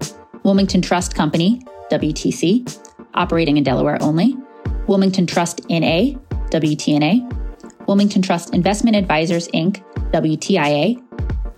Wilmington 0.47 0.81
Trust 0.81 1.17
Company, 1.17 1.61
WTC, 1.91 2.79
operating 3.15 3.57
in 3.57 3.65
Delaware 3.65 4.01
only, 4.01 4.37
Wilmington 4.87 5.27
Trust 5.27 5.61
NA, 5.69 6.15
WTNA, 6.51 7.89
Wilmington 7.89 8.23
Trust 8.23 8.55
Investment 8.55 8.97
Advisors 8.97 9.49
Inc., 9.49 9.83
WTIA, 10.13 11.03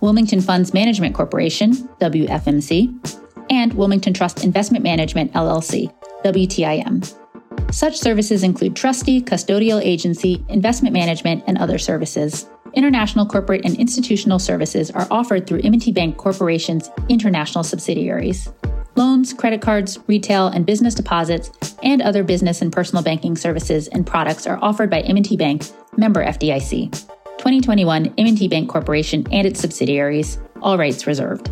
Wilmington 0.01 0.41
Funds 0.41 0.73
Management 0.73 1.13
Corporation, 1.13 1.73
WFMC, 2.01 3.45
and 3.51 3.71
Wilmington 3.75 4.11
Trust 4.11 4.43
Investment 4.43 4.83
Management 4.83 5.33
LLC, 5.33 5.93
WTIM. 6.25 7.71
Such 7.71 7.95
services 7.95 8.41
include 8.41 8.75
trustee, 8.75 9.21
custodial 9.21 9.79
agency, 9.83 10.43
investment 10.49 10.93
management, 10.93 11.43
and 11.45 11.59
other 11.59 11.77
services. 11.77 12.47
International 12.73 13.27
corporate 13.27 13.63
and 13.65 13.77
institutional 13.77 14.39
services 14.39 14.89
are 14.89 15.07
offered 15.11 15.45
through 15.45 15.61
M&T 15.63 15.91
Bank 15.91 16.17
Corporation's 16.17 16.89
international 17.07 17.63
subsidiaries 17.63 18.49
loans, 18.95 19.33
credit 19.33 19.61
cards, 19.61 19.99
retail 20.07 20.47
and 20.47 20.65
business 20.65 20.93
deposits, 20.93 21.51
and 21.83 22.01
other 22.01 22.23
business 22.23 22.61
and 22.61 22.71
personal 22.71 23.03
banking 23.03 23.35
services 23.35 23.87
and 23.87 24.05
products 24.05 24.45
are 24.47 24.59
offered 24.61 24.89
by 24.89 25.01
M&T 25.01 25.37
Bank, 25.37 25.63
member 25.97 26.23
FDIC. 26.23 26.91
2021 27.37 28.13
M&T 28.17 28.47
Bank 28.47 28.69
Corporation 28.69 29.25
and 29.31 29.47
its 29.47 29.59
subsidiaries, 29.59 30.39
all 30.61 30.77
rights 30.77 31.07
reserved. 31.07 31.49